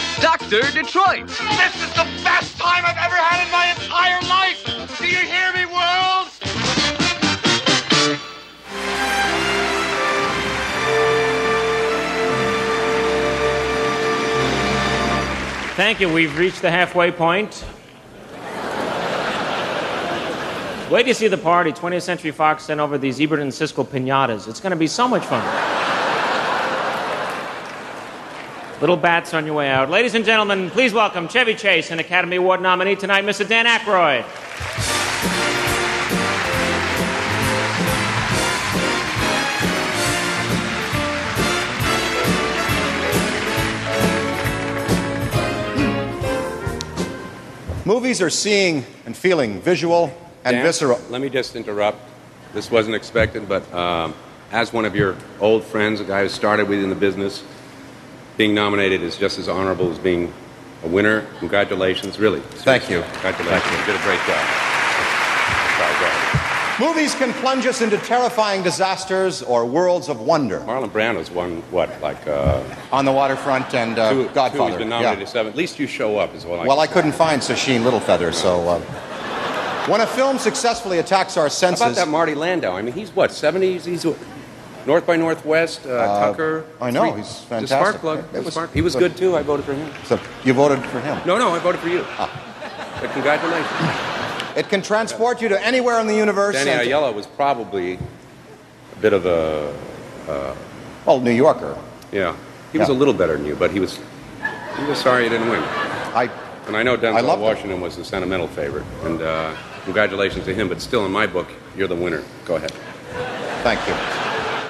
Dr. 0.21 0.61
Detroit. 0.71 1.27
This 1.27 1.75
is 1.81 1.89
the 1.93 2.07
best 2.23 2.55
time 2.59 2.83
I've 2.85 2.95
ever 2.95 3.15
had 3.15 3.43
in 3.43 3.51
my 3.51 3.71
entire 3.71 4.21
life! 4.29 4.63
Do 4.99 5.07
you 5.07 5.17
hear 5.17 5.51
me, 5.53 5.65
world? 5.65 6.27
Thank 15.75 15.99
you. 15.99 16.13
We've 16.13 16.37
reached 16.37 16.61
the 16.61 16.69
halfway 16.69 17.11
point. 17.11 17.65
Wait 20.91 21.03
to 21.03 21.15
see 21.15 21.29
the 21.29 21.37
party. 21.37 21.71
20th 21.71 22.03
Century 22.03 22.29
Fox 22.29 22.65
sent 22.65 22.79
over 22.79 22.99
these 22.99 23.19
Ebert 23.19 23.39
and 23.39 23.51
Siskel 23.51 23.85
pinatas. 23.87 24.47
It's 24.47 24.59
going 24.59 24.71
to 24.71 24.77
be 24.77 24.87
so 24.87 25.07
much 25.07 25.25
fun. 25.25 25.80
Little 28.81 28.97
bats 28.97 29.35
on 29.35 29.45
your 29.45 29.53
way 29.53 29.69
out. 29.69 29.91
Ladies 29.91 30.15
and 30.15 30.25
gentlemen, 30.25 30.71
please 30.71 30.91
welcome 30.91 31.27
Chevy 31.27 31.53
Chase, 31.53 31.91
an 31.91 31.99
Academy 31.99 32.37
Award 32.37 32.63
nominee 32.63 32.95
tonight, 32.95 33.23
Mr. 33.23 33.47
Dan 33.47 33.67
Aykroyd. 33.67 34.25
Movies 47.85 48.19
are 48.19 48.31
seeing 48.31 48.83
and 49.05 49.15
feeling 49.15 49.61
visual 49.61 50.11
and 50.43 50.55
Dan, 50.55 50.63
visceral. 50.63 50.99
Let 51.11 51.21
me 51.21 51.29
just 51.29 51.55
interrupt. 51.55 51.99
This 52.55 52.71
wasn't 52.71 52.95
expected, 52.95 53.47
but 53.47 53.71
um, 53.75 54.15
as 54.51 54.73
one 54.73 54.85
of 54.85 54.95
your 54.95 55.15
old 55.39 55.63
friends, 55.63 55.99
a 55.99 56.03
guy 56.03 56.23
who 56.23 56.29
started 56.29 56.67
with 56.67 56.79
you 56.79 56.83
in 56.83 56.89
the 56.89 56.95
business, 56.95 57.43
being 58.37 58.53
nominated 58.53 59.01
is 59.01 59.17
just 59.17 59.39
as 59.39 59.47
honorable 59.47 59.91
as 59.91 59.99
being 59.99 60.33
a 60.83 60.87
winner. 60.87 61.21
Congratulations, 61.39 62.19
really. 62.19 62.39
Thank 62.39 62.89
you. 62.89 63.01
Congratulations. 63.01 63.61
Thank 63.61 63.71
you. 63.71 63.79
You 63.79 63.85
did 63.85 63.95
a 63.95 64.03
great 64.03 64.19
job. 64.25 64.45
Sorry, 65.77 65.93
go 65.99 66.05
ahead. 66.05 66.31
Movies 66.79 67.13
can 67.13 67.31
plunge 67.33 67.67
us 67.67 67.81
into 67.81 67.97
terrifying 67.97 68.63
disasters 68.63 69.43
or 69.43 69.65
worlds 69.65 70.09
of 70.09 70.21
wonder. 70.21 70.61
Marlon 70.61 70.91
Brando's 70.91 71.29
won 71.29 71.61
what, 71.69 72.01
like 72.01 72.25
uh, 72.27 72.63
On 72.91 73.05
the 73.05 73.11
Waterfront 73.11 73.73
and 73.75 73.99
uh, 73.99 74.11
two, 74.11 74.23
Godfather. 74.29 74.57
Two, 74.57 74.65
he's 74.67 74.77
been 74.77 74.89
nominated 74.89 75.19
yeah. 75.19 75.25
seven. 75.25 75.51
At 75.51 75.57
least 75.57 75.77
you 75.77 75.85
show 75.85 76.17
up, 76.17 76.33
is 76.33 76.43
all 76.45 76.59
I. 76.59 76.65
Well, 76.65 76.79
I 76.79 76.87
couldn't 76.87 77.11
find 77.11 77.41
Sacheen 77.41 77.83
Littlefeather, 77.83 78.33
so. 78.33 78.67
Uh, 78.67 78.79
when 79.87 80.01
a 80.01 80.07
film 80.07 80.37
successfully 80.37 80.99
attacks 80.99 81.37
our 81.37 81.45
How 81.45 81.49
senses. 81.49 81.81
about 81.81 81.95
that 81.95 82.07
Marty 82.07 82.35
Landau? 82.35 82.75
I 82.75 82.81
mean, 82.81 82.93
he's 82.93 83.11
what, 83.11 83.31
70s? 83.31 83.85
He's 83.85 84.05
North 84.85 85.05
by 85.05 85.15
Northwest, 85.15 85.85
uh, 85.85 86.19
Tucker. 86.19 86.65
I 86.79 86.91
know, 86.91 87.11
three- 87.11 87.21
he's 87.21 87.39
The 87.41 87.45
fantastic. 87.47 87.77
Spark 87.79 87.95
Plug. 88.01 88.19
It 88.19 88.33
The 88.33 88.41
was- 88.41 88.53
Spark- 88.53 88.73
he 88.73 88.81
was 88.81 88.95
good 88.95 89.15
too. 89.17 89.35
I 89.37 89.41
voted 89.43 89.65
for 89.65 89.73
him. 89.73 89.89
So 90.05 90.19
you 90.43 90.53
voted 90.53 90.83
for 90.85 90.99
him? 90.99 91.19
No, 91.25 91.37
no, 91.37 91.53
I 91.53 91.59
voted 91.59 91.79
for 91.81 91.89
you. 91.89 92.05
Ah. 92.17 92.29
But 93.01 93.11
congratulations. 93.13 93.67
It 94.55 94.69
can 94.69 94.81
transport 94.81 95.41
you 95.41 95.49
to 95.49 95.65
anywhere 95.65 95.99
in 95.99 96.07
the 96.07 96.15
universe. 96.15 96.55
Danny 96.55 96.71
and- 96.71 96.81
Aiello 96.89 97.13
was 97.13 97.25
probably 97.25 97.93
a 97.95 98.99
bit 98.99 99.13
of 99.13 99.25
a. 99.25 99.73
Uh, 100.29 100.53
well, 101.05 101.19
New 101.19 101.31
Yorker. 101.31 101.75
Yeah, 102.11 102.35
he 102.71 102.77
was 102.77 102.89
a 102.89 102.93
little 102.93 103.13
better 103.13 103.37
than 103.37 103.45
you, 103.45 103.55
but 103.55 103.71
he 103.71 103.79
was. 103.79 103.97
he 104.77 104.85
was 104.85 104.97
sorry 104.99 105.23
you 105.23 105.29
didn't 105.29 105.49
win. 105.49 105.63
I 106.13 106.29
and 106.67 106.75
I 106.77 106.83
know 106.83 106.95
Denzel 106.97 107.23
loved 107.23 107.41
it. 107.41 107.45
Washington 107.45 107.81
was 107.81 107.95
the 107.95 108.03
sentimental 108.05 108.47
favorite, 108.47 108.85
and 109.05 109.21
uh, 109.21 109.51
congratulations 109.85 110.45
to 110.45 110.53
him. 110.53 110.67
But 110.67 110.81
still, 110.81 111.05
in 111.05 111.11
my 111.11 111.25
book, 111.27 111.47
you're 111.77 111.87
the 111.87 111.95
winner. 111.95 112.21
Go 112.45 112.55
ahead. 112.55 112.71
Thank 113.63 113.79
you. 113.87 114.20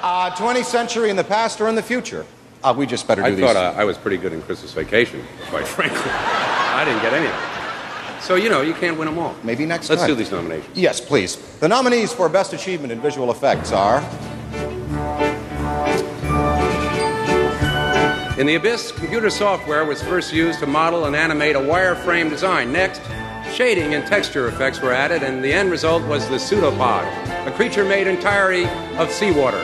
Uh, 0.02 0.30
20th 0.34 0.64
century 0.64 1.10
in 1.10 1.16
the 1.16 1.22
past 1.24 1.60
or 1.60 1.68
in 1.68 1.76
the 1.76 1.82
future? 1.82 2.26
Uh, 2.64 2.74
we 2.76 2.86
just 2.86 3.06
better 3.06 3.22
do 3.22 3.30
these. 3.30 3.44
I 3.44 3.46
these. 3.46 3.54
thought 3.54 3.74
uh, 3.76 3.80
I 3.80 3.84
was 3.84 3.96
pretty 3.96 4.16
good 4.16 4.32
in 4.32 4.42
Christmas 4.42 4.72
Vacation, 4.72 5.24
quite 5.48 5.66
frankly. 5.76 6.10
I 6.10 6.84
didn't 6.84 7.02
get 7.02 7.12
any 7.12 7.26
of 7.26 7.32
it. 7.32 8.22
So 8.22 8.34
you 8.34 8.48
know, 8.48 8.62
you 8.62 8.74
can't 8.74 8.98
win 8.98 9.06
them 9.06 9.18
all. 9.18 9.34
Maybe 9.42 9.64
next 9.64 9.88
time. 9.88 9.96
Let's 9.96 10.06
time. 10.06 10.10
do 10.10 10.14
these 10.16 10.30
nominations. 10.32 10.76
Yes, 10.76 11.00
please. 11.00 11.36
The 11.58 11.68
nominees 11.68 12.12
for 12.12 12.28
Best 12.28 12.52
Achievement 12.52 12.92
in 12.92 13.00
Visual 13.00 13.30
Effects 13.30 13.72
are 13.72 14.00
In 18.38 18.46
the 18.46 18.56
Abyss, 18.56 18.90
computer 18.92 19.30
software 19.30 19.84
was 19.84 20.02
first 20.02 20.32
used 20.32 20.58
to 20.60 20.66
model 20.66 21.04
and 21.04 21.14
animate 21.14 21.54
a 21.54 21.60
wireframe 21.60 22.28
design. 22.28 22.72
Next, 22.72 23.00
shading 23.52 23.94
and 23.94 24.04
texture 24.04 24.48
effects 24.48 24.80
were 24.80 24.92
added, 24.92 25.22
and 25.22 25.44
the 25.44 25.52
end 25.52 25.70
result 25.70 26.02
was 26.08 26.28
the 26.28 26.38
pseudopod, 26.38 27.04
a 27.46 27.52
creature 27.52 27.84
made 27.84 28.08
entirely 28.08 28.66
of 28.96 29.12
seawater. 29.12 29.62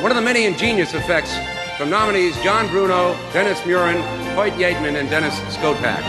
One 0.00 0.10
of 0.10 0.16
the 0.16 0.22
many 0.22 0.46
ingenious 0.46 0.94
effects 0.94 1.36
from 1.76 1.90
nominees 1.90 2.34
John 2.40 2.66
Bruno, 2.68 3.12
Dennis 3.34 3.60
Muren, 3.66 4.00
Hoyt 4.34 4.54
Yeatman, 4.54 4.98
and 4.98 5.10
Dennis 5.10 5.38
Skotak. 5.54 6.00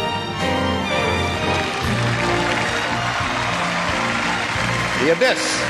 The 5.03 5.11
Abyss. 5.11 5.61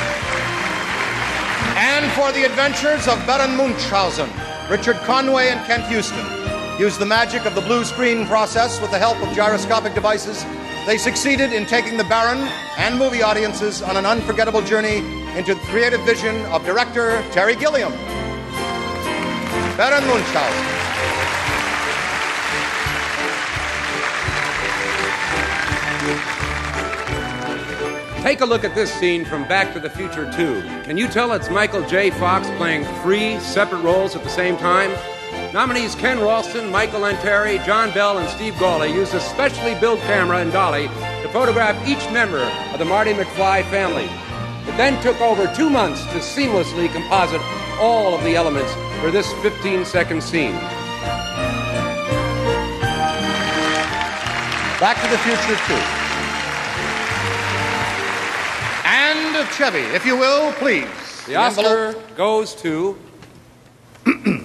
And 1.76 2.11
for 2.11 2.32
the 2.32 2.45
adventures 2.45 3.07
of 3.07 3.17
Baron 3.26 3.57
Munchausen, 3.57 4.30
Richard 4.69 4.97
Conway 4.97 5.47
and 5.47 5.65
Kent 5.65 5.88
Houston 5.88 6.24
used 6.80 6.99
the 6.99 7.07
magic 7.07 7.45
of 7.45 7.55
the 7.55 7.61
blue 7.61 7.84
screen 7.84 8.28
process 8.28 8.80
with 8.80 8.91
the 8.91 8.99
help 8.99 9.17
of 9.24 9.34
gyroscopic 9.34 9.95
devices. 9.95 10.45
They 10.86 10.99
succeeded 10.99 11.53
in 11.53 11.65
taking 11.65 11.97
the 11.97 12.03
Baron 12.03 12.47
and 12.78 12.99
movie 12.99 13.24
audiences 13.24 13.82
on 13.82 13.97
an 13.97 14.05
unforgettable 14.05 14.61
journey 14.61 15.20
into 15.36 15.56
the 15.56 15.62
creative 15.62 16.02
vision 16.02 16.46
of 16.48 16.66
director 16.66 17.24
Terry 17.32 17.56
Gilliam. 17.56 17.92
Baron 19.78 20.06
Munchausen. 20.08 20.82
Take 28.22 28.42
a 28.42 28.46
look 28.46 28.64
at 28.64 28.76
this 28.76 28.94
scene 28.94 29.26
from 29.26 29.48
Back 29.48 29.74
to 29.74 29.80
the 29.80 29.90
Future 29.90 30.32
2. 30.32 30.62
Can 30.84 30.96
you 30.96 31.08
tell 31.08 31.34
it's 31.34 31.50
Michael 31.50 31.84
J. 31.88 32.12
Fox 32.12 32.48
playing 32.58 32.84
three 33.02 33.40
separate 33.40 33.82
roles 33.82 34.16
at 34.16 34.24
the 34.24 34.30
same 34.30 34.58
time? 34.58 34.92
Nominees 35.54 35.96
Ken 35.96 36.20
Ralston, 36.20 36.70
Michael 36.70 37.02
Lantieri, 37.02 37.66
John 37.66 37.92
Bell, 37.94 38.20
and 38.20 38.30
Steve 38.30 38.58
Gawley 38.60 38.94
used 38.94 39.14
a 39.16 39.20
specially 39.20 39.74
built 39.80 40.00
camera 40.02 40.38
and 40.38 40.52
dolly 40.52 40.88
to 40.88 41.30
photograph 41.34 41.76
each 41.88 42.12
member 42.12 42.44
of 42.72 42.78
the 42.80 42.86
Marty 42.86 43.14
McFly 43.14 43.64
family. 43.72 44.08
It 44.68 44.78
then 44.78 45.01
took 45.01 45.20
over 45.22 45.51
two 45.55 45.70
months 45.70 46.03
to 46.05 46.20
seamlessly 46.20 46.91
composite 46.91 47.41
all 47.80 48.14
of 48.14 48.24
the 48.24 48.36
elements 48.36 48.74
for 49.01 49.09
this 49.09 49.32
15 49.41 49.86
second 49.86 50.22
scene. 50.22 50.53
Back 54.80 55.01
to 55.03 55.09
the 55.09 55.18
Future 55.20 55.57
2. 55.68 55.74
And 58.86 59.47
Chevy, 59.49 59.95
if 59.95 60.05
you 60.05 60.18
will, 60.18 60.51
please. 60.53 60.88
The 61.26 61.36
Oscar 61.36 61.95
goes 62.16 62.55
to. 62.55 62.97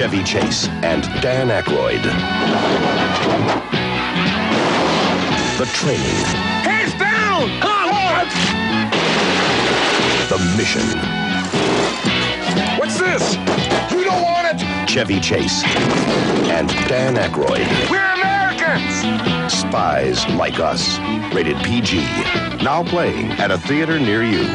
Chevy 0.00 0.24
Chase 0.24 0.66
and 0.82 1.02
Dan 1.20 1.48
Aykroyd. 1.48 2.02
The 5.58 5.66
Training. 5.74 6.24
Hands 6.64 6.94
down! 6.94 7.60
Come 7.60 7.90
on! 7.92 8.26
The 10.30 10.38
Mission. 10.56 10.88
What's 12.78 12.98
this? 12.98 13.34
You 13.92 14.04
don't 14.04 14.22
want 14.22 14.58
it? 14.58 14.88
Chevy 14.88 15.20
Chase 15.20 15.64
and 15.64 16.70
Dan 16.88 17.16
Aykroyd. 17.16 17.68
We're 17.90 18.14
Americans! 18.14 19.52
Spies 19.52 20.26
Like 20.28 20.60
Us. 20.60 20.98
Rated 21.34 21.58
PG. 21.58 21.98
Now 22.64 22.82
playing 22.84 23.32
at 23.32 23.50
a 23.50 23.58
theater 23.58 23.98
near 24.00 24.24
you. 24.24 24.46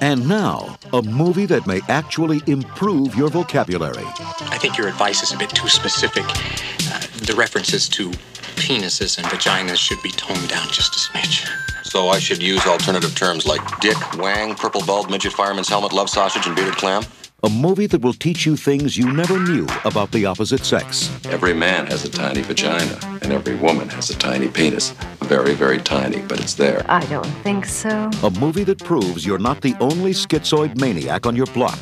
And 0.00 0.26
now, 0.26 0.78
a 0.92 1.02
movie 1.02 1.46
that 1.46 1.66
may 1.66 1.80
actually 1.88 2.42
improve 2.46 3.14
your 3.14 3.28
vocabulary. 3.28 4.04
I 4.06 4.58
think 4.58 4.76
your 4.76 4.88
advice 4.88 5.22
is 5.22 5.32
a 5.32 5.38
bit 5.38 5.50
too 5.50 5.68
specific. 5.68 6.24
Uh, 6.24 7.00
the 7.26 7.34
references 7.36 7.88
to 7.90 8.10
penises 8.56 9.18
and 9.18 9.26
vaginas 9.28 9.76
should 9.76 10.02
be 10.02 10.10
toned 10.10 10.48
down 10.48 10.66
just 10.68 10.94
a 10.94 10.98
smidge. 10.98 11.48
So 11.84 12.08
I 12.08 12.18
should 12.18 12.42
use 12.42 12.66
alternative 12.66 13.14
terms 13.14 13.46
like 13.46 13.62
dick, 13.80 13.96
wang, 14.16 14.54
purple 14.54 14.84
bulb, 14.84 15.10
midget 15.10 15.32
fireman's 15.32 15.68
helmet, 15.68 15.92
love 15.92 16.08
sausage, 16.10 16.46
and 16.46 16.54
bearded 16.54 16.76
clam? 16.76 17.02
A 17.42 17.48
movie 17.48 17.86
that 17.86 18.02
will 18.02 18.12
teach 18.12 18.44
you 18.44 18.54
things 18.54 18.98
you 18.98 19.10
never 19.10 19.38
knew 19.38 19.66
about 19.84 20.12
the 20.12 20.26
opposite 20.26 20.64
sex. 20.64 21.10
Every 21.26 21.54
man 21.54 21.86
has 21.86 22.04
a 22.04 22.10
tiny 22.10 22.42
vagina, 22.42 22.98
and 23.22 23.32
every 23.32 23.56
woman 23.56 23.88
has 23.88 24.10
a 24.10 24.16
tiny 24.18 24.48
penis. 24.48 24.94
Very, 25.30 25.54
very 25.54 25.78
tiny, 25.78 26.22
but 26.22 26.40
it's 26.40 26.54
there. 26.54 26.84
I 26.88 27.06
don't 27.06 27.24
think 27.44 27.64
so. 27.64 28.10
A 28.24 28.30
movie 28.40 28.64
that 28.64 28.82
proves 28.82 29.24
you're 29.24 29.38
not 29.38 29.60
the 29.60 29.76
only 29.78 30.10
schizoid 30.10 30.80
maniac 30.80 31.24
on 31.24 31.36
your 31.36 31.46
block. 31.46 31.78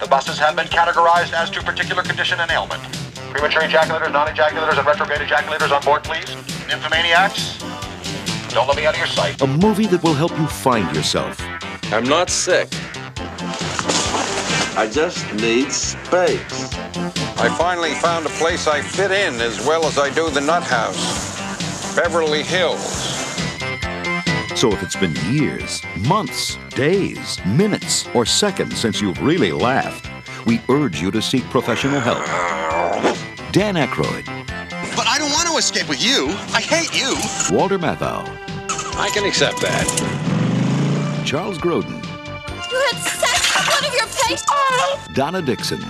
The 0.00 0.06
buses 0.06 0.38
have 0.38 0.54
been 0.54 0.66
categorized 0.66 1.32
as 1.32 1.48
to 1.52 1.62
particular 1.62 2.02
condition 2.02 2.38
and 2.40 2.50
ailment. 2.50 2.82
Premature 3.32 3.62
ejaculators, 3.62 4.12
non-ejaculators, 4.12 4.76
and 4.76 4.86
retrograde 4.86 5.20
ejaculators 5.22 5.74
on 5.74 5.82
board, 5.82 6.04
please. 6.04 6.26
Nymphomaniacs, 6.68 7.58
don't 8.52 8.68
let 8.68 8.76
me 8.76 8.84
out 8.84 8.92
of 8.92 8.98
your 8.98 9.06
sight. 9.06 9.40
A 9.40 9.46
movie 9.46 9.86
that 9.86 10.02
will 10.02 10.12
help 10.12 10.38
you 10.38 10.46
find 10.46 10.94
yourself. 10.94 11.40
I'm 11.84 12.04
not 12.04 12.28
sick. 12.28 12.68
I 14.76 14.86
just 14.92 15.24
need 15.36 15.72
space. 15.72 16.74
I 17.40 17.48
finally 17.56 17.94
found 17.94 18.26
a 18.26 18.30
place 18.30 18.66
I 18.66 18.82
fit 18.82 19.10
in 19.10 19.40
as 19.40 19.66
well 19.66 19.86
as 19.86 19.96
I 19.96 20.12
do 20.12 20.28
the 20.28 20.42
Nut 20.42 20.64
House. 20.64 21.29
Beverly 22.02 22.42
Hills. 22.42 22.80
So 24.58 24.72
if 24.72 24.82
it's 24.82 24.96
been 24.96 25.14
years, 25.30 25.82
months, 26.08 26.56
days, 26.70 27.38
minutes, 27.44 28.08
or 28.14 28.24
seconds 28.24 28.80
since 28.80 29.02
you've 29.02 29.22
really 29.22 29.52
laughed, 29.52 30.08
we 30.46 30.62
urge 30.70 30.98
you 30.98 31.10
to 31.10 31.20
seek 31.20 31.44
professional 31.50 32.00
help. 32.00 32.24
Dan 33.52 33.74
Aykroyd, 33.74 34.24
But 34.96 35.08
I 35.08 35.18
don't 35.18 35.30
want 35.30 35.48
to 35.48 35.56
escape 35.58 35.90
with 35.90 36.02
you. 36.02 36.28
I 36.54 36.62
hate 36.62 36.98
you. 36.98 37.16
Walter 37.54 37.78
Matthau, 37.78 38.26
I 38.96 39.10
can 39.12 39.26
accept 39.26 39.60
that. 39.60 39.84
Charles 41.26 41.58
Grodin, 41.58 42.02
You 42.70 42.78
had 42.92 42.96
sex 43.02 43.54
with 43.54 43.68
one 43.74 43.84
of 43.84 43.94
your 43.94 44.06
patients. 44.06 44.46
Oh! 44.48 45.06
Donna 45.12 45.42
Dixon. 45.42 45.80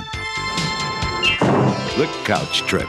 The 1.97 2.11
Couch 2.25 2.63
Trip. 2.63 2.89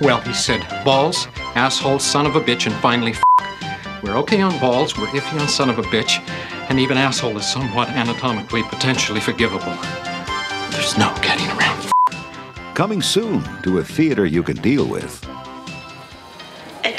Well, 0.00 0.22
he 0.22 0.32
said, 0.32 0.66
balls, 0.82 1.26
asshole, 1.60 1.98
son 1.98 2.24
of 2.24 2.36
a 2.36 2.40
bitch, 2.40 2.64
and 2.64 2.74
finally 2.76 3.12
f- 3.12 4.02
We're 4.02 4.16
okay 4.20 4.40
on 4.40 4.58
balls, 4.60 4.96
we're 4.96 5.08
iffy 5.08 5.38
on 5.38 5.46
son 5.46 5.68
of 5.68 5.78
a 5.78 5.82
bitch, 5.82 6.26
and 6.70 6.80
even 6.80 6.96
asshole 6.96 7.36
is 7.36 7.46
somewhat 7.46 7.90
anatomically 7.90 8.62
potentially 8.62 9.20
forgivable. 9.20 9.76
There's 10.70 10.96
no 10.96 11.14
getting 11.20 11.46
around 11.48 11.78
f- 11.84 12.74
Coming 12.74 13.02
soon 13.02 13.44
to 13.62 13.76
a 13.76 13.84
theater 13.84 14.24
you 14.24 14.42
can 14.42 14.56
deal 14.56 14.86
with. 14.86 15.22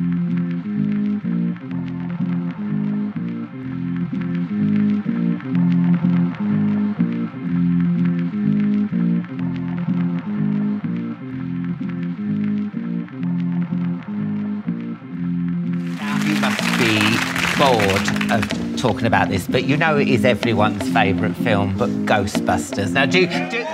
Talking 19.01 19.07
about 19.07 19.29
this, 19.29 19.47
but 19.47 19.63
you 19.63 19.77
know 19.77 19.97
it 19.97 20.07
is 20.07 20.25
everyone's 20.25 20.87
favourite 20.93 21.35
film, 21.37 21.75
but 21.77 21.89
Ghostbusters. 22.05 22.91
Now, 22.91 23.05
do 23.07 23.21
you. 23.21 23.27
Do... 23.27 23.65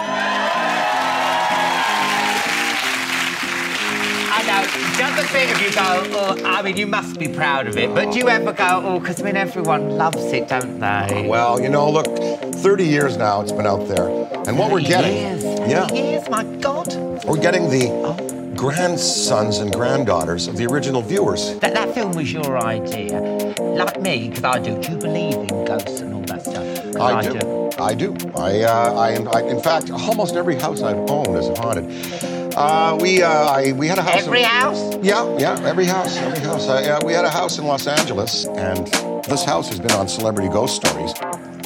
I 4.29 4.41
know, 4.47 4.63
does 4.97 5.29
a 5.29 5.33
bit 5.33 5.51
of 5.53 5.61
you 5.61 5.73
go, 5.73 6.03
oh, 6.17 6.41
I 6.45 6.61
mean, 6.61 6.77
you 6.77 6.87
must 6.87 7.19
be 7.19 7.27
proud 7.27 7.67
of 7.67 7.77
it, 7.77 7.93
but 7.93 8.13
do 8.13 8.19
you 8.19 8.29
ever 8.29 8.53
go, 8.53 8.81
oh, 8.85 8.99
because 8.99 9.19
I 9.19 9.25
mean, 9.25 9.35
everyone 9.35 9.97
loves 9.97 10.23
it, 10.31 10.47
don't 10.47 10.79
they? 10.79 11.27
Well, 11.27 11.59
you 11.59 11.69
know, 11.69 11.89
look, 11.89 12.07
30 12.07 12.85
years 12.85 13.17
now 13.17 13.41
it's 13.41 13.51
been 13.51 13.67
out 13.67 13.85
there. 13.87 14.07
And 14.47 14.57
what 14.57 14.71
we're 14.71 14.81
30 14.81 14.87
getting. 14.87 15.15
years, 15.17 15.43
Yeah. 15.43 15.87
30 15.87 15.95
years, 15.95 16.29
my 16.29 16.43
God. 16.61 16.93
We're 17.25 17.41
getting 17.41 17.69
the 17.69 17.89
oh. 17.89 18.53
grandsons 18.55 19.57
and 19.57 19.73
granddaughters 19.73 20.47
of 20.47 20.55
the 20.55 20.65
original 20.67 21.01
viewers. 21.01 21.59
That, 21.59 21.73
that 21.73 21.93
film 21.93 22.13
was 22.13 22.31
your 22.31 22.57
idea. 22.57 23.46
Like 23.85 24.01
me, 24.01 24.29
because 24.29 24.43
I 24.43 24.59
do. 24.59 24.81
Do 24.81 24.91
you 24.91 24.97
believe 24.97 25.35
in 25.35 25.65
ghosts 25.65 26.01
and 26.01 26.13
all 26.13 26.21
that 26.21 26.41
stuff? 26.41 26.95
I 26.99 27.21
do. 27.21 27.69
I 27.79 27.93
do. 27.93 28.15
I, 28.35 28.61
uh, 28.63 28.93
I, 28.93 29.39
I, 29.39 29.41
in 29.43 29.61
fact, 29.61 29.91
almost 29.91 30.35
every 30.35 30.55
house 30.55 30.81
I've 30.81 30.97
owned 31.09 31.37
is 31.37 31.55
haunted. 31.59 32.53
Uh, 32.55 32.97
we, 32.99 33.21
uh, 33.21 33.29
I, 33.29 33.73
we 33.73 33.87
had 33.87 33.99
a 33.99 34.01
house. 34.01 34.25
Every 34.25 34.39
in, 34.39 34.45
house? 34.45 34.95
Yeah, 35.03 35.37
yeah, 35.37 35.59
every 35.63 35.85
house, 35.85 36.17
every 36.17 36.39
house. 36.39 36.67
I, 36.67 36.85
uh, 36.85 37.05
we 37.05 37.13
had 37.13 37.23
a 37.23 37.29
house 37.29 37.59
in 37.59 37.65
Los 37.65 37.85
Angeles, 37.85 38.45
and 38.47 38.87
this 39.25 39.43
house 39.43 39.69
has 39.69 39.79
been 39.79 39.91
on 39.91 40.07
Celebrity 40.07 40.49
Ghost 40.49 40.77
Stories. 40.77 41.13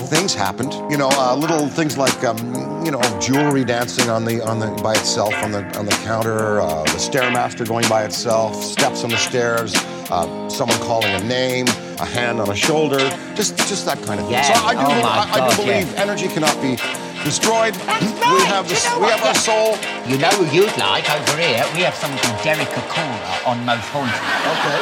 Things 0.09 0.34
happened, 0.34 0.74
you 0.91 0.97
know, 0.97 1.09
uh, 1.14 1.34
little 1.36 1.70
things 1.70 1.97
like, 1.97 2.22
um, 2.26 2.38
you 2.84 2.91
know, 2.91 2.99
jewelry 3.22 3.64
dancing 3.64 4.09
on 4.09 4.26
the 4.26 4.41
on 4.41 4.59
the 4.59 4.68
by 4.84 4.93
itself 4.93 5.34
on 5.36 5.53
the 5.53 5.64
on 5.78 5.86
the 5.86 5.91
counter, 6.03 6.59
uh, 6.59 6.84
the 6.84 6.99
stairmaster 6.99 7.66
going 7.66 7.88
by 7.88 8.03
itself, 8.03 8.62
steps 8.62 9.05
on 9.05 9.12
the 9.12 9.18
stairs, 9.18 9.74
uh, 10.12 10.49
someone 10.49 10.78
calling 10.80 11.12
a 11.12 11.24
name, 11.24 11.68
a 11.99 12.05
hand 12.05 12.39
on 12.39 12.49
a 12.49 12.55
shoulder, 12.55 12.99
just 13.36 13.57
just 13.57 13.86
that 13.86 13.97
kind 14.03 14.20
of 14.20 14.26
thing. 14.26 14.34
Yeah. 14.34 14.43
So 14.43 14.66
I 14.66 14.74
do, 14.74 14.80
Oh 14.82 14.89
believe, 14.89 15.03
my 15.03 15.09
I, 15.09 15.47
I 15.47 15.49
do 15.49 15.55
believe 15.64 15.93
yeah. 15.93 16.01
energy 16.03 16.28
cannot 16.28 16.55
be 16.62 16.76
destroyed. 17.24 17.76
We 17.76 18.41
have 18.49 18.68
this, 18.68 18.84
we 18.99 19.07
have 19.07 19.24
our 19.24 19.36
soul. 19.36 19.78
You 20.07 20.18
know 20.18 20.30
who 20.38 20.45
you'd 20.55 20.76
like 20.78 21.09
over 21.09 21.38
here? 21.38 21.64
We 21.76 21.82
have 21.82 21.95
someone 21.95 22.20
called 22.20 22.43
Derek 22.43 22.68
Acorah 22.68 23.47
on 23.47 23.66
Most 23.66 23.88
Haunted. 23.93 24.22
Okay. 24.53 24.82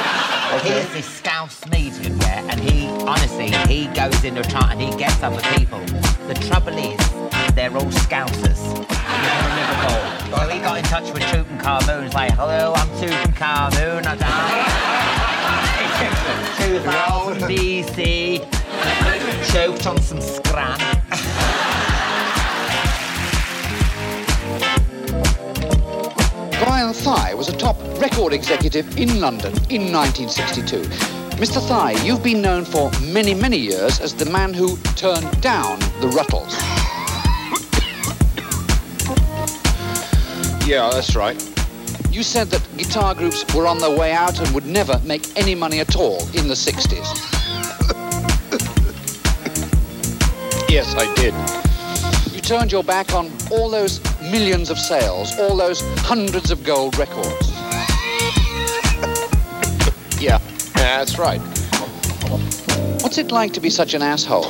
Okay. 0.49 0.81
He's 0.81 0.93
this 0.93 1.05
Scouse 1.05 1.67
medium, 1.69 2.17
yeah, 2.21 2.41
and 2.49 2.59
he, 2.59 2.87
honestly, 3.05 3.51
he 3.67 3.85
goes 3.93 4.23
into 4.23 4.41
a 4.41 4.43
trance 4.43 4.71
and 4.71 4.81
he 4.81 4.89
gets 4.97 5.21
other 5.21 5.41
people. 5.57 5.79
The 6.25 6.33
trouble 6.49 6.73
is, 6.73 6.97
they're 7.53 7.75
all 7.75 7.91
scousers. 8.07 8.57
You 8.79 8.85
can 8.87 9.45
remember 9.45 9.77
all. 9.93 10.41
So 10.41 10.49
he 10.49 10.59
got 10.59 10.77
in 10.79 10.83
touch 10.85 11.11
with 11.13 11.21
Tutankhamun. 11.23 12.03
He's 12.05 12.13
like, 12.13 12.33
hello, 12.33 12.73
I'm 12.75 12.87
Tutankhamun. 12.97 14.07
I 14.07 14.15
know. 14.15 14.98
2000 16.57 17.43
BC. 17.43 18.39
Choked 19.51 19.87
on 19.87 20.01
some 20.01 20.21
scran. 20.21 20.77
Brian 26.63 26.93
Thigh 26.93 27.33
was 27.33 27.49
a 27.49 27.57
top 27.57 27.77
record 27.99 28.33
executive 28.33 28.97
in 28.97 29.19
London 29.19 29.53
in 29.69 29.91
1962. 29.91 30.81
Mr. 31.37 31.65
Thigh, 31.65 31.91
you've 32.03 32.21
been 32.21 32.41
known 32.41 32.65
for 32.65 32.91
many, 33.01 33.33
many 33.33 33.57
years 33.57 33.99
as 34.01 34.13
the 34.13 34.25
man 34.25 34.53
who 34.53 34.77
turned 34.95 35.41
down 35.41 35.79
the 36.01 36.07
Rutles. 36.07 36.53
Yeah, 40.67 40.89
that's 40.91 41.15
right. 41.15 41.48
You 42.11 42.23
said 42.23 42.47
that 42.47 42.77
guitar 42.77 43.13
groups 43.13 43.45
were 43.53 43.67
on 43.67 43.77
their 43.77 43.95
way 43.95 44.11
out 44.13 44.39
and 44.39 44.49
would 44.55 44.65
never 44.65 44.99
make 45.05 45.37
any 45.37 45.53
money 45.53 45.79
at 45.79 45.95
all 45.95 46.21
in 46.35 46.47
the 46.47 46.55
60s. 46.55 47.05
Yes, 50.69 50.95
I 50.95 51.13
did. 51.15 51.33
You 52.33 52.41
turned 52.41 52.71
your 52.71 52.83
back 52.83 53.13
on 53.13 53.31
all 53.51 53.69
those 53.69 54.01
millions 54.21 54.69
of 54.69 54.79
sales, 54.79 55.37
all 55.39 55.55
those 55.55 55.81
hundreds 55.99 56.51
of 56.51 56.63
gold 56.63 56.97
records. 56.97 57.51
Yeah, 60.19 60.39
that's 60.73 61.17
right. 61.19 61.39
What's 63.01 63.17
it 63.17 63.31
like 63.31 63.53
to 63.53 63.59
be 63.59 63.69
such 63.69 63.93
an 63.93 64.01
asshole? 64.01 64.45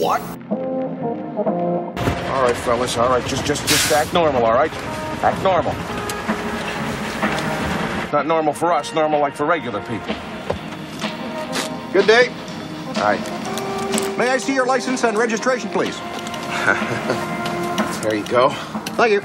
What? 0.00 0.20
All 2.30 2.42
right, 2.42 2.56
fellas. 2.56 2.96
All 2.96 3.08
right, 3.08 3.26
just 3.26 3.44
just 3.44 3.66
just 3.68 3.92
act 3.92 4.12
normal. 4.14 4.44
All 4.44 4.54
right, 4.54 4.72
act 5.22 5.42
normal. 5.42 5.74
Not 8.12 8.26
normal 8.26 8.52
for 8.52 8.74
us. 8.74 8.92
Normal 8.92 9.20
like 9.20 9.34
for 9.34 9.46
regular 9.46 9.80
people. 9.80 10.14
Good 11.94 12.06
day. 12.06 12.26
Hi. 12.96 13.16
May 14.18 14.28
I 14.28 14.36
see 14.36 14.54
your 14.54 14.66
license 14.66 15.02
and 15.04 15.16
registration, 15.16 15.70
please? 15.70 15.98
there 18.02 18.14
you 18.14 18.26
go. 18.26 18.50
Thank 18.98 19.12
you. 19.12 19.20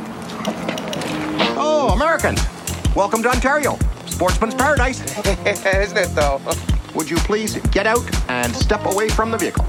Oh, 1.59 1.91
American. 1.93 2.37
Welcome 2.95 3.21
to 3.23 3.29
Ontario. 3.29 3.77
Sportsman's 4.05 4.55
paradise. 4.55 5.01
Isn't 5.45 5.97
it, 5.97 6.15
though? 6.15 6.39
Would 6.95 7.09
you 7.09 7.17
please 7.17 7.57
get 7.71 7.87
out 7.87 8.09
and 8.29 8.55
step 8.55 8.85
away 8.85 9.09
from 9.09 9.31
the 9.31 9.37
vehicle? 9.37 9.65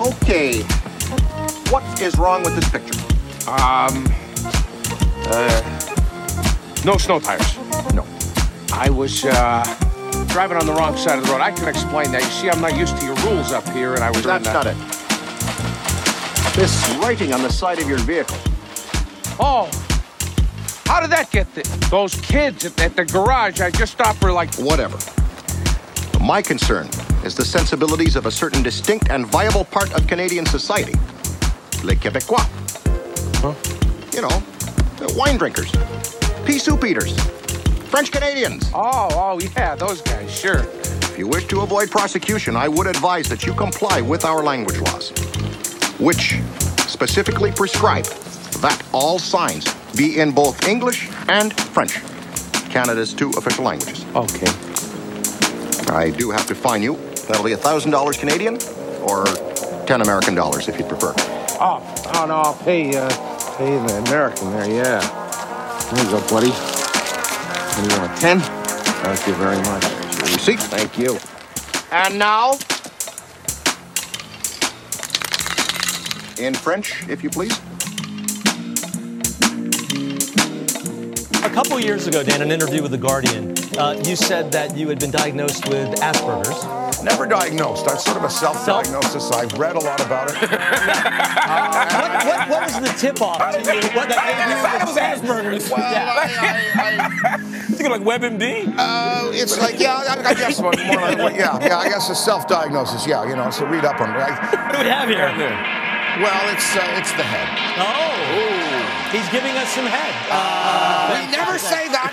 Okay. 0.00 0.62
What 1.70 2.00
is 2.00 2.16
wrong 2.16 2.42
with 2.42 2.54
this 2.54 2.70
picture? 2.70 3.05
Um, 3.48 4.04
uh, 5.28 5.62
no 6.84 6.96
snow 6.96 7.20
tires. 7.20 7.56
No. 7.94 8.04
I 8.72 8.90
was 8.90 9.24
uh, 9.24 9.62
driving 10.28 10.56
on 10.56 10.66
the 10.66 10.72
wrong 10.72 10.96
side 10.96 11.18
of 11.18 11.24
the 11.24 11.32
road. 11.32 11.40
I 11.40 11.52
can 11.52 11.68
explain 11.68 12.10
that. 12.10 12.22
You 12.22 12.28
see, 12.30 12.50
I'm 12.50 12.60
not 12.60 12.76
used 12.76 12.96
to 12.98 13.04
your 13.04 13.14
rules 13.16 13.52
up 13.52 13.68
here, 13.68 13.94
and 13.94 14.02
I 14.02 14.10
was. 14.10 14.24
That's 14.24 14.44
not 14.46 14.66
it. 14.66 14.76
This 16.56 16.88
writing 16.96 17.32
on 17.32 17.42
the 17.42 17.50
side 17.50 17.78
of 17.80 17.88
your 17.88 17.98
vehicle. 17.98 18.36
Oh, 19.38 19.70
how 20.86 21.00
did 21.00 21.10
that 21.10 21.30
get 21.30 21.52
there? 21.54 21.64
Those 21.88 22.16
kids 22.16 22.64
at, 22.64 22.80
at 22.80 22.96
the 22.96 23.04
garage. 23.04 23.60
I 23.60 23.70
just 23.70 23.92
stopped 23.92 24.18
for 24.18 24.32
like. 24.32 24.52
Whatever. 24.56 24.98
My 26.20 26.42
concern 26.42 26.88
is 27.24 27.36
the 27.36 27.44
sensibilities 27.44 28.16
of 28.16 28.26
a 28.26 28.30
certain 28.32 28.64
distinct 28.64 29.10
and 29.10 29.24
viable 29.26 29.64
part 29.64 29.92
of 29.94 30.08
Canadian 30.08 30.46
society. 30.46 30.94
Les 31.84 31.94
Québécois. 31.94 32.44
Huh? 33.38 33.54
You 34.12 34.22
know, 34.22 34.42
wine 35.14 35.36
drinkers, 35.36 35.70
pea 36.44 36.58
soup 36.58 36.84
eaters, 36.84 37.18
French 37.90 38.10
Canadians. 38.10 38.70
Oh, 38.74 39.08
oh 39.12 39.40
yeah, 39.40 39.74
those 39.74 40.00
guys. 40.00 40.30
Sure. 40.32 40.60
If 40.60 41.18
you 41.18 41.28
wish 41.28 41.46
to 41.46 41.60
avoid 41.60 41.90
prosecution, 41.90 42.56
I 42.56 42.68
would 42.68 42.86
advise 42.86 43.28
that 43.28 43.44
you 43.46 43.54
comply 43.54 44.00
with 44.00 44.24
our 44.24 44.42
language 44.42 44.80
laws, 44.80 45.10
which 45.98 46.40
specifically 46.88 47.52
prescribe 47.52 48.04
that 48.60 48.82
all 48.92 49.18
signs 49.18 49.72
be 49.94 50.20
in 50.20 50.32
both 50.32 50.66
English 50.66 51.08
and 51.28 51.52
French, 51.58 52.00
Canada's 52.70 53.14
two 53.14 53.30
official 53.30 53.64
languages. 53.64 54.04
Okay. 54.14 54.46
I 55.94 56.10
do 56.10 56.30
have 56.30 56.46
to 56.48 56.54
fine 56.54 56.82
you. 56.82 56.96
That'll 57.28 57.44
be 57.44 57.52
$1,000 57.52 58.18
Canadian 58.18 58.58
or 59.02 59.24
10 59.86 60.00
American 60.02 60.34
dollars 60.34 60.68
if 60.68 60.78
you 60.78 60.84
prefer. 60.84 61.35
Oh, 61.58 61.80
oh 62.14 62.26
no, 62.26 62.34
I'll 62.34 62.54
pay, 62.54 62.94
uh, 62.94 63.08
pay 63.56 63.78
the 63.78 64.02
American 64.06 64.50
there, 64.52 64.68
yeah. 64.68 65.00
There 65.90 66.04
you 66.04 66.10
go, 66.10 66.20
buddy. 66.28 66.52
And 66.52 67.90
you 67.90 67.98
want 67.98 68.18
10? 68.18 68.40
Thank 68.40 69.26
you 69.26 69.34
very 69.34 69.56
much. 69.56 69.84
Receipt. 70.20 70.60
Thank 70.60 70.98
you. 70.98 71.18
And 71.90 72.18
now, 72.18 72.52
in 76.38 76.54
French, 76.54 77.08
if 77.08 77.22
you 77.22 77.30
please. 77.30 77.58
A 81.42 81.50
couple 81.50 81.80
years 81.80 82.06
ago, 82.06 82.22
Dan, 82.22 82.42
an 82.42 82.50
interview 82.50 82.82
with 82.82 82.90
The 82.90 82.98
Guardian, 82.98 83.54
uh, 83.78 84.02
you 84.04 84.14
said 84.14 84.52
that 84.52 84.76
you 84.76 84.88
had 84.88 84.98
been 84.98 85.10
diagnosed 85.10 85.66
with 85.68 85.88
Asperger's. 86.00 86.85
Never 87.02 87.26
diagnosed. 87.26 87.88
I'm 87.88 87.98
sort 87.98 88.16
of 88.16 88.24
a 88.24 88.30
self-diagnosis. 88.30 89.30
I've 89.32 89.52
read 89.58 89.76
a 89.76 89.80
lot 89.80 90.00
about 90.04 90.30
it. 90.30 90.36
what, 90.40 92.24
what, 92.26 92.48
what 92.48 92.62
was 92.64 92.80
the 92.80 92.88
tip 92.98 93.20
off 93.20 93.38
to 93.38 93.58
you? 93.58 93.80
What 93.94 94.08
that 94.08 94.24
gave 94.26 94.48
you 94.48 94.56
with 94.86 94.96
Asperger's? 94.96 95.70
Well, 95.70 95.80
yeah. 95.92 97.38
You 97.68 97.76
think 97.76 97.90
like 97.90 98.02
WebMD? 98.02 98.74
Uh, 98.76 99.30
it's 99.32 99.58
like, 99.58 99.78
yeah, 99.78 99.96
I, 99.96 100.30
I 100.30 100.34
guess 100.34 100.60
more 100.60 100.72
like, 100.72 101.36
yeah, 101.36 101.58
yeah, 101.60 101.78
I 101.78 101.88
guess 101.88 102.08
a 102.08 102.14
self-diagnosis. 102.14 103.06
Yeah, 103.06 103.24
you 103.28 103.36
know, 103.36 103.50
so 103.50 103.66
read 103.66 103.84
up 103.84 104.00
on 104.00 104.10
it. 104.10 104.16
I, 104.16 104.30
What 104.66 104.78
do 104.78 104.84
we 104.84 104.90
have 104.90 105.08
here? 105.08 105.28
well, 106.22 106.48
it's 106.52 106.74
uh, 106.74 106.96
it's 106.96 107.12
the 107.12 107.22
head. 107.22 107.48
Oh, 107.76 109.12
he's 109.12 109.28
giving 109.28 109.52
us 109.56 109.68
some 109.68 109.84
head. 109.86 110.14
Uh, 110.32 111.12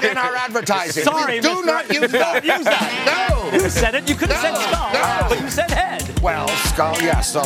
we 0.04 0.14
never 0.14 0.14
say 0.14 0.14
that 0.14 0.18
in 0.18 0.18
our 0.18 0.36
advertising. 0.36 1.04
Sorry, 1.04 1.36
we 1.36 1.40
do 1.42 1.50
Mr. 1.50 1.66
not 1.66 1.90
use 1.94 2.12
that. 2.12 2.44
Don't 2.44 2.58
use 2.60 2.66
that. 2.66 3.30
No. 3.30 3.58
You 3.64 3.70
said 3.70 3.96
it. 3.96 4.10
You 4.10 4.16
could 4.16 4.30
have 4.32 4.44
No, 4.44 4.60
said 4.60 4.70
skull, 4.70 4.94
no. 4.94 5.30
but 5.30 5.42
you 5.42 5.50
said 5.50 5.72
head. 5.72 6.20
Well, 6.22 6.48
skull, 6.48 6.96
yeah. 7.02 7.20
So, 7.22 7.42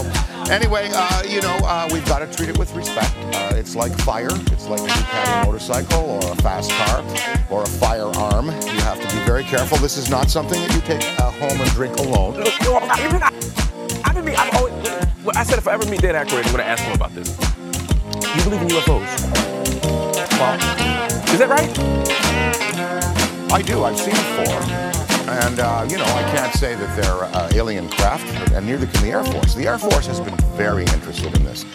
anyway, 0.51 0.89
uh, 0.93 1.23
you 1.27 1.41
know, 1.41 1.57
uh, 1.63 1.87
we've 1.91 2.05
got 2.05 2.19
to 2.19 2.27
treat 2.35 2.49
it 2.49 2.57
with 2.57 2.73
respect. 2.75 3.13
Uh, 3.35 3.53
it's 3.55 3.75
like 3.75 3.91
fire. 3.99 4.29
It's 4.31 4.67
like 4.67 4.79
a 4.81 4.83
Ducati 4.87 5.45
motorcycle 5.45 6.03
or 6.03 6.31
a 6.31 6.35
fast 6.37 6.71
car 6.71 7.03
or 7.49 7.63
a 7.63 7.67
firearm. 7.67 8.47
You 8.47 8.79
have 8.81 8.99
to 9.01 9.15
be 9.15 9.21
very 9.25 9.43
careful. 9.43 9.77
This 9.79 9.97
is 9.97 10.09
not 10.09 10.29
something 10.29 10.59
that 10.61 10.73
you 10.75 10.81
take 10.81 11.03
uh, 11.19 11.31
home 11.31 11.59
and 11.59 11.69
drink 11.71 11.97
alone. 11.97 12.35
I 12.41 14.11
didn't 14.13 14.25
mean, 14.25 14.35
I've 14.37 14.55
always, 14.55 14.73
I 15.35 15.43
said 15.43 15.57
if 15.57 15.67
I 15.67 15.73
ever 15.73 15.85
meet 15.87 16.01
Dan 16.01 16.15
Aykroyd, 16.15 16.37
I'm 16.45 16.51
going 16.53 16.57
to 16.57 16.65
ask 16.65 16.83
him 16.83 16.93
about 16.93 17.13
this. 17.13 17.29
You 18.37 18.43
believe 18.43 18.61
in 18.61 18.67
UFOs? 18.69 19.46
Well, 20.37 20.53
is 21.33 21.39
that 21.39 21.49
right? 21.49 21.67
I 23.51 23.61
do. 23.63 23.83
I've 23.83 23.97
seen 23.97 24.13
four. 24.13 24.61
And, 25.27 25.59
uh, 25.59 25.85
you 25.89 25.97
know, 25.97 26.03
I 26.03 26.21
can't 26.35 26.53
say 26.53 26.75
that 26.75 26.95
they're 26.95 27.23
uh, 27.35 27.49
alien 27.53 27.89
craft, 27.89 28.27
and 28.53 28.67
neither 28.67 28.85
can 28.85 29.03
the 29.03 29.09
Air 29.09 29.23
Force. 29.23 29.55
The 29.55 29.67
Air 29.67 29.79
Force 29.79 30.05
has 30.05 30.19
been 30.19 30.37
very 30.55 30.83
interested 30.83 31.35
in 31.35 31.43
this. 31.43 31.65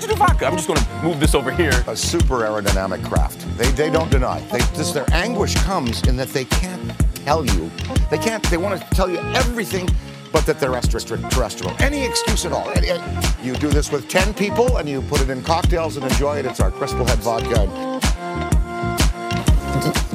Do 0.00 0.14
vodka. 0.14 0.46
I'm 0.46 0.54
just 0.54 0.68
going 0.68 0.78
to 0.78 1.02
move 1.02 1.18
this 1.18 1.34
over 1.34 1.50
here. 1.50 1.72
A 1.86 1.96
super 1.96 2.40
aerodynamic 2.40 3.04
craft. 3.04 3.46
They, 3.56 3.70
they 3.70 3.90
don't 3.90 4.10
deny. 4.10 4.40
They, 4.52 4.58
this, 4.76 4.92
their 4.92 5.06
anguish 5.12 5.54
comes 5.56 6.02
in 6.06 6.16
that 6.16 6.28
they 6.28 6.44
can't 6.44 6.92
tell 7.24 7.44
you. 7.44 7.70
They 8.10 8.18
can't, 8.18 8.42
they 8.50 8.58
want 8.58 8.80
to 8.80 8.88
tell 8.90 9.08
you 9.08 9.18
everything 9.34 9.88
but 10.32 10.46
that 10.46 10.60
they're 10.60 10.74
extraterrestrial. 10.74 11.74
Any 11.80 12.04
excuse 12.04 12.44
at 12.44 12.52
all. 12.52 12.72
You 13.42 13.54
do 13.54 13.68
this 13.68 13.90
with 13.90 14.08
10 14.08 14.34
people 14.34 14.78
and 14.78 14.88
you 14.88 15.02
put 15.02 15.20
it 15.20 15.30
in 15.30 15.42
cocktails 15.42 15.96
and 15.96 16.04
enjoy 16.04 16.38
it. 16.38 16.46
It's 16.46 16.60
our 16.60 16.70
Crystal 16.70 17.06
Head 17.06 17.18
vodka. 17.18 17.98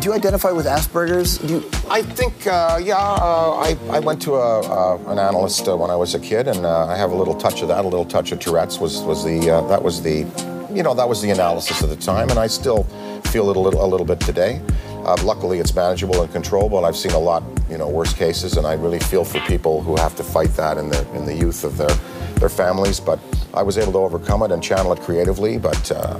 Do 0.04 0.10
you 0.10 0.14
identify 0.16 0.52
with 0.52 0.66
Asperger's? 0.66 1.38
Do 1.38 1.54
you, 1.54 1.72
I 1.90 2.02
think, 2.02 2.46
uh, 2.46 2.78
yeah, 2.84 2.98
uh, 2.98 3.54
I, 3.56 3.78
I 3.90 4.00
went 4.00 4.22
to 4.24 4.34
a, 4.34 4.60
uh, 4.60 5.12
an 5.12 5.18
analyst 5.18 5.66
uh, 5.70 5.78
when 5.78 5.90
I 5.90 5.96
was 5.96 6.14
a 6.14 6.20
kid, 6.20 6.50
and 6.50 6.66
uh, 6.66 6.88
I 6.88 6.98
have 6.98 7.12
a 7.12 7.16
little 7.16 7.36
touch 7.36 7.62
of 7.62 7.70
that. 7.70 7.86
A 7.86 7.88
little 7.88 8.04
touch 8.04 8.34
of 8.34 8.40
Tourette's 8.40 8.80
was 8.80 9.02
was 9.04 9.24
the 9.24 9.50
uh, 9.50 9.62
that 9.68 9.82
was 9.82 10.02
the, 10.02 10.28
you 10.74 10.84
know, 10.84 10.94
that 10.94 11.08
was 11.08 11.22
the 11.22 11.30
analysis 11.30 11.82
at 11.82 11.88
the 11.88 11.96
time, 11.96 12.30
and 12.30 12.38
I 12.38 12.48
still 12.48 12.84
feel 13.32 13.50
it 13.50 13.56
a 13.56 13.60
little 13.62 13.82
a 13.82 13.88
little 13.88 14.06
bit 14.06 14.20
today. 14.20 14.62
Uh, 15.06 15.18
luckily, 15.24 15.60
it's 15.60 15.76
manageable 15.76 16.22
and 16.22 16.32
controllable, 16.32 16.78
and 16.78 16.88
I've 16.88 16.96
seen 16.96 17.12
a 17.12 17.20
lot, 17.20 17.44
you 17.70 17.78
know, 17.78 17.90
worse 17.90 18.14
cases, 18.14 18.58
and 18.58 18.66
I 18.66 18.74
really 18.74 19.00
feel 19.00 19.26
for 19.26 19.40
people 19.42 19.82
who 19.82 19.96
have 19.98 20.16
to 20.16 20.24
fight 20.24 20.52
that 20.56 20.78
in 20.78 20.90
the 20.90 21.08
in 21.14 21.26
the 21.26 21.36
youth 21.36 21.64
of 21.64 21.78
their 21.78 21.94
their 22.36 22.50
families. 22.50 23.00
But 23.00 23.20
I 23.54 23.64
was 23.64 23.78
able 23.78 23.92
to 23.94 24.00
overcome 24.00 24.44
it 24.44 24.52
and 24.52 24.64
channel 24.64 24.94
it 24.94 25.02
creatively. 25.02 25.58
But 25.58 25.92
uh, 25.92 26.20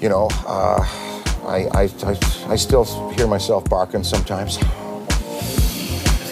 you 0.00 0.08
know. 0.08 0.28
Uh, 0.46 0.84
I, 1.48 1.64
I, 1.72 1.82
I, 2.04 2.18
I 2.48 2.56
still 2.56 2.84
hear 3.12 3.26
myself 3.26 3.64
barking 3.70 4.04
sometimes. 4.04 4.58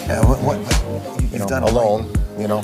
Yeah, 0.05 0.23
what, 0.25 0.39
what, 0.41 1.31
you 1.31 1.39
know, 1.39 1.47
done 1.47 1.63
alone, 1.63 2.13
you 2.37 2.47
know. 2.47 2.61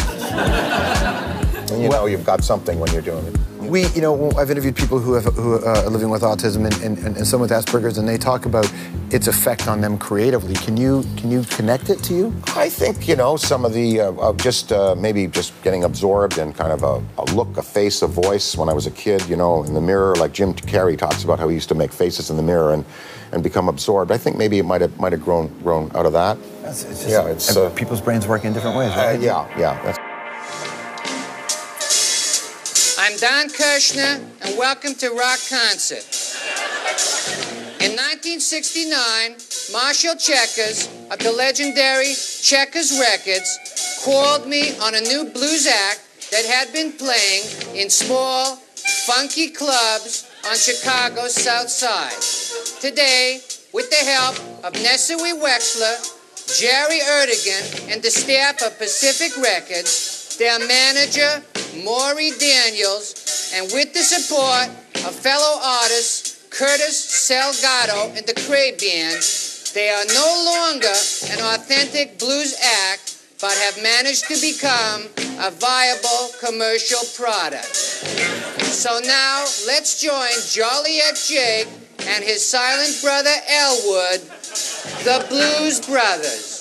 and 1.72 1.82
you 1.82 1.90
know 1.90 2.06
you've 2.06 2.26
got 2.26 2.44
something 2.44 2.80
when 2.80 2.92
you're 2.94 3.02
doing 3.02 3.26
it. 3.26 3.53
We, 3.70 3.88
you 3.89 4.01
know, 4.01 4.32
I've 4.32 4.51
interviewed 4.51 4.76
people 4.76 4.99
who 4.99 5.14
have 5.14 5.26
who 5.36 5.55
uh, 5.55 5.84
are 5.86 5.89
living 5.89 6.09
with 6.09 6.22
autism 6.22 6.66
and, 6.66 6.97
and, 6.99 7.18
and 7.18 7.28
some 7.28 7.41
with 7.41 7.51
Asperger's, 7.51 7.97
and 7.97 8.07
they 8.07 8.18
talk 8.18 8.45
about 8.45 8.72
its 9.09 9.28
effect 9.28 9.68
on 9.68 9.82
them 9.82 9.97
creatively. 9.97 10.55
Can 10.55 10.76
you 10.78 11.03
can 11.18 11.32
you 11.32 11.43
connect 11.43 11.89
it 11.89 11.99
to 12.03 12.14
you? 12.14 12.36
I 12.55 12.70
think 12.70 13.07
you 13.07 13.16
know 13.16 13.38
some 13.38 13.66
of 13.66 13.74
the 13.74 14.01
uh, 14.01 14.11
uh, 14.14 14.34
just 14.34 14.72
uh, 14.72 14.95
maybe 14.95 15.28
just 15.28 15.53
getting 15.64 15.84
absorbed 15.84 16.38
in 16.38 16.53
kind 16.53 16.72
of 16.72 16.84
a, 16.84 17.22
a 17.22 17.26
look, 17.34 17.57
a 17.57 17.64
face, 17.64 18.01
a 18.01 18.07
voice. 18.07 18.57
When 18.57 18.70
I 18.70 18.74
was 18.74 18.86
a 18.86 18.91
kid, 18.91 19.28
you 19.28 19.36
know, 19.36 19.64
in 19.64 19.74
the 19.74 19.82
mirror, 19.82 20.16
like 20.16 20.34
Jim 20.34 20.53
Carrey 20.53 20.97
talks 20.97 21.24
about 21.24 21.39
how 21.39 21.47
he 21.47 21.55
used 21.55 21.70
to 21.70 21.76
make 21.76 21.91
faces 21.91 22.30
in 22.30 22.38
the 22.38 22.43
mirror 22.43 22.74
and 22.74 22.86
and 23.32 23.41
become 23.41 23.70
absorbed. 23.70 24.11
I 24.11 24.18
think 24.18 24.38
maybe 24.38 24.59
it 24.59 24.66
might 24.66 24.82
have 24.82 24.99
might 24.99 25.11
have 25.11 25.24
grown 25.24 25.47
grown 25.64 25.91
out 25.95 26.05
of 26.05 26.14
that. 26.14 26.38
It's, 26.64 26.84
it's 26.84 27.03
just, 27.03 27.09
yeah, 27.09 27.28
it's 27.28 27.49
and 27.49 27.57
uh, 27.57 27.70
people's 27.72 28.01
brains 28.01 28.28
work 28.28 28.45
in 28.45 28.53
different 28.53 28.78
ways, 28.78 28.91
uh, 28.91 28.95
right? 28.95 29.20
yeah, 29.20 29.47
yeah. 29.57 29.95
I'm 33.14 33.20
Don 33.20 33.47
Kirshner, 33.49 34.26
and 34.41 34.57
welcome 34.57 34.95
to 34.95 35.09
Rock 35.09 35.38
Concert. 35.47 36.01
In 37.78 37.93
1969, 37.93 39.38
Marshall 39.72 40.16
Checkers 40.16 40.88
of 41.11 41.20
the 41.20 41.32
legendary 41.32 42.16
Checkers 42.41 42.99
Records 42.99 44.01
called 44.03 44.47
me 44.47 44.76
on 44.80 44.95
a 44.95 45.01
new 45.01 45.26
blues 45.26 45.68
act 45.68 46.01
that 46.32 46.43
had 46.45 46.74
been 46.74 46.91
playing 46.93 47.43
in 47.76 47.88
small, 47.91 48.55
funky 49.05 49.49
clubs 49.51 50.28
on 50.49 50.55
Chicago's 50.55 51.36
South 51.36 51.70
Side. 51.70 52.18
Today, 52.82 53.41
with 53.74 53.91
the 53.91 54.05
help 54.09 54.39
of 54.66 54.74
Nessie 54.82 55.14
Wexler, 55.14 56.01
Jerry 56.59 56.99
Erdogan, 56.99 57.93
and 57.93 58.01
the 58.01 58.09
staff 58.09 58.64
of 58.64 58.76
Pacific 58.80 59.38
Records, 59.38 60.23
their 60.38 60.60
manager, 60.60 61.44
Maury 61.84 62.32
Daniels, 62.40 63.52
and 63.56 63.72
with 63.74 63.94
the 63.94 64.02
support 64.02 64.70
of 65.06 65.14
fellow 65.16 65.60
artists 65.64 66.48
Curtis 66.50 67.28
Salgado 67.30 68.16
and 68.16 68.26
the 68.28 68.34
Cray 68.46 68.72
Band, 68.78 69.22
they 69.74 69.90
are 69.90 70.06
no 70.14 70.30
longer 70.54 70.94
an 71.34 71.42
authentic 71.56 72.20
blues 72.20 72.56
act, 72.62 73.18
but 73.42 73.52
have 73.52 73.82
managed 73.82 74.26
to 74.28 74.40
become 74.40 75.10
a 75.42 75.50
viable 75.50 76.30
commercial 76.40 77.02
product. 77.18 77.76
So 77.76 79.00
now 79.04 79.46
let's 79.66 80.00
join 80.00 80.30
Joliet 80.52 81.16
Jake 81.28 81.68
and 82.08 82.24
his 82.24 82.48
silent 82.48 83.02
brother 83.02 83.34
Elwood, 83.50 84.22
the 85.04 85.26
Blues 85.30 85.86
Brothers. 85.86 86.53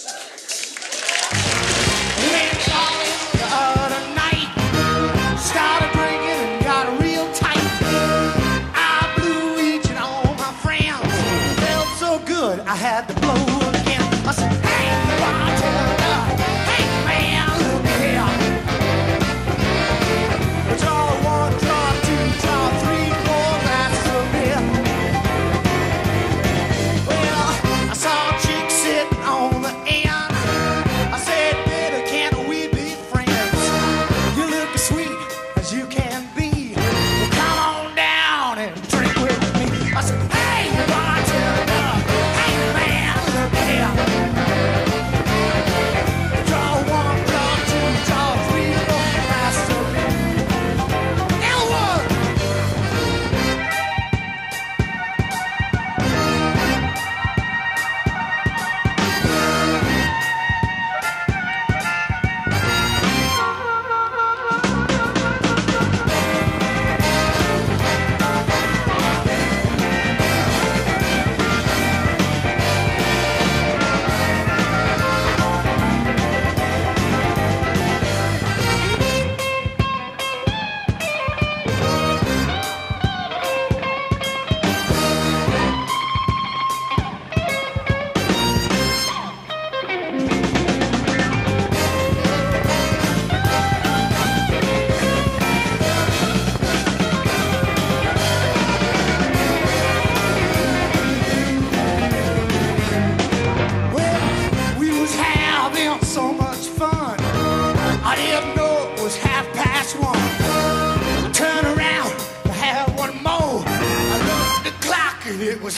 I 12.72 12.76
had 12.76 13.06
to 13.08 13.21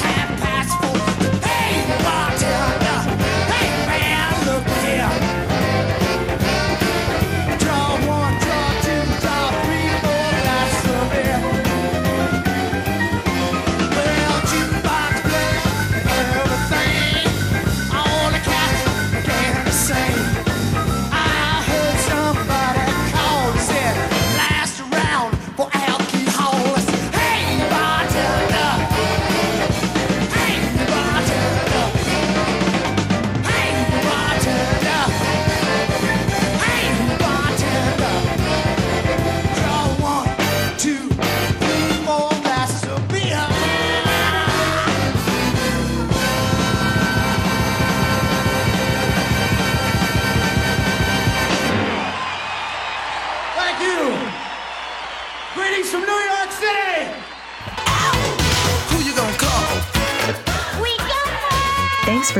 it 0.03 0.24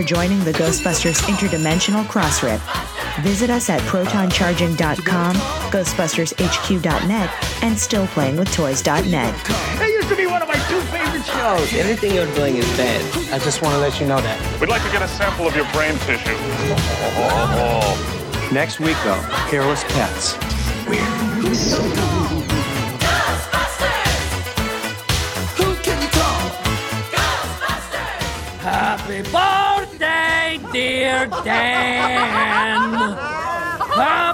joining 0.05 0.43
the 0.45 0.53
Ghostbusters 0.53 1.21
Interdimensional 1.23 2.05
Crossrip. 2.05 2.61
Visit 3.23 3.51
us 3.51 3.71
at 3.71 3.81
protoncharging.com, 3.83 5.37
ghostbustershq.net, 5.37 7.31
and 7.63 7.77
stillplayingwithtoys.net. 7.77 9.45
That 9.45 9.91
used 9.91 10.09
to 10.09 10.17
be 10.17 10.27
one 10.27 10.43
of 10.43 10.49
my 10.49 10.55
two 10.69 10.81
favorite 10.91 11.25
shows. 11.25 11.73
Anything 11.75 12.15
you're 12.15 12.33
doing 12.35 12.57
is 12.57 12.67
bad. 12.77 13.33
I 13.33 13.39
just 13.39 13.63
want 13.63 13.75
to 13.75 13.81
let 13.81 14.01
you 14.01 14.07
know 14.07 14.21
that. 14.21 14.61
We'd 14.61 14.69
like 14.69 14.83
to 14.83 14.91
get 14.91 15.03
a 15.03 15.09
sample 15.09 15.47
of 15.47 15.55
your 15.57 15.71
brain 15.73 15.97
tissue. 16.01 16.35
Next 18.55 18.81
week, 18.81 18.97
though, 19.05 19.21
hairless 19.51 19.85
pets. 19.85 20.35
Who 20.85 22.04
dear 30.75 31.27
Dan. 31.45 33.15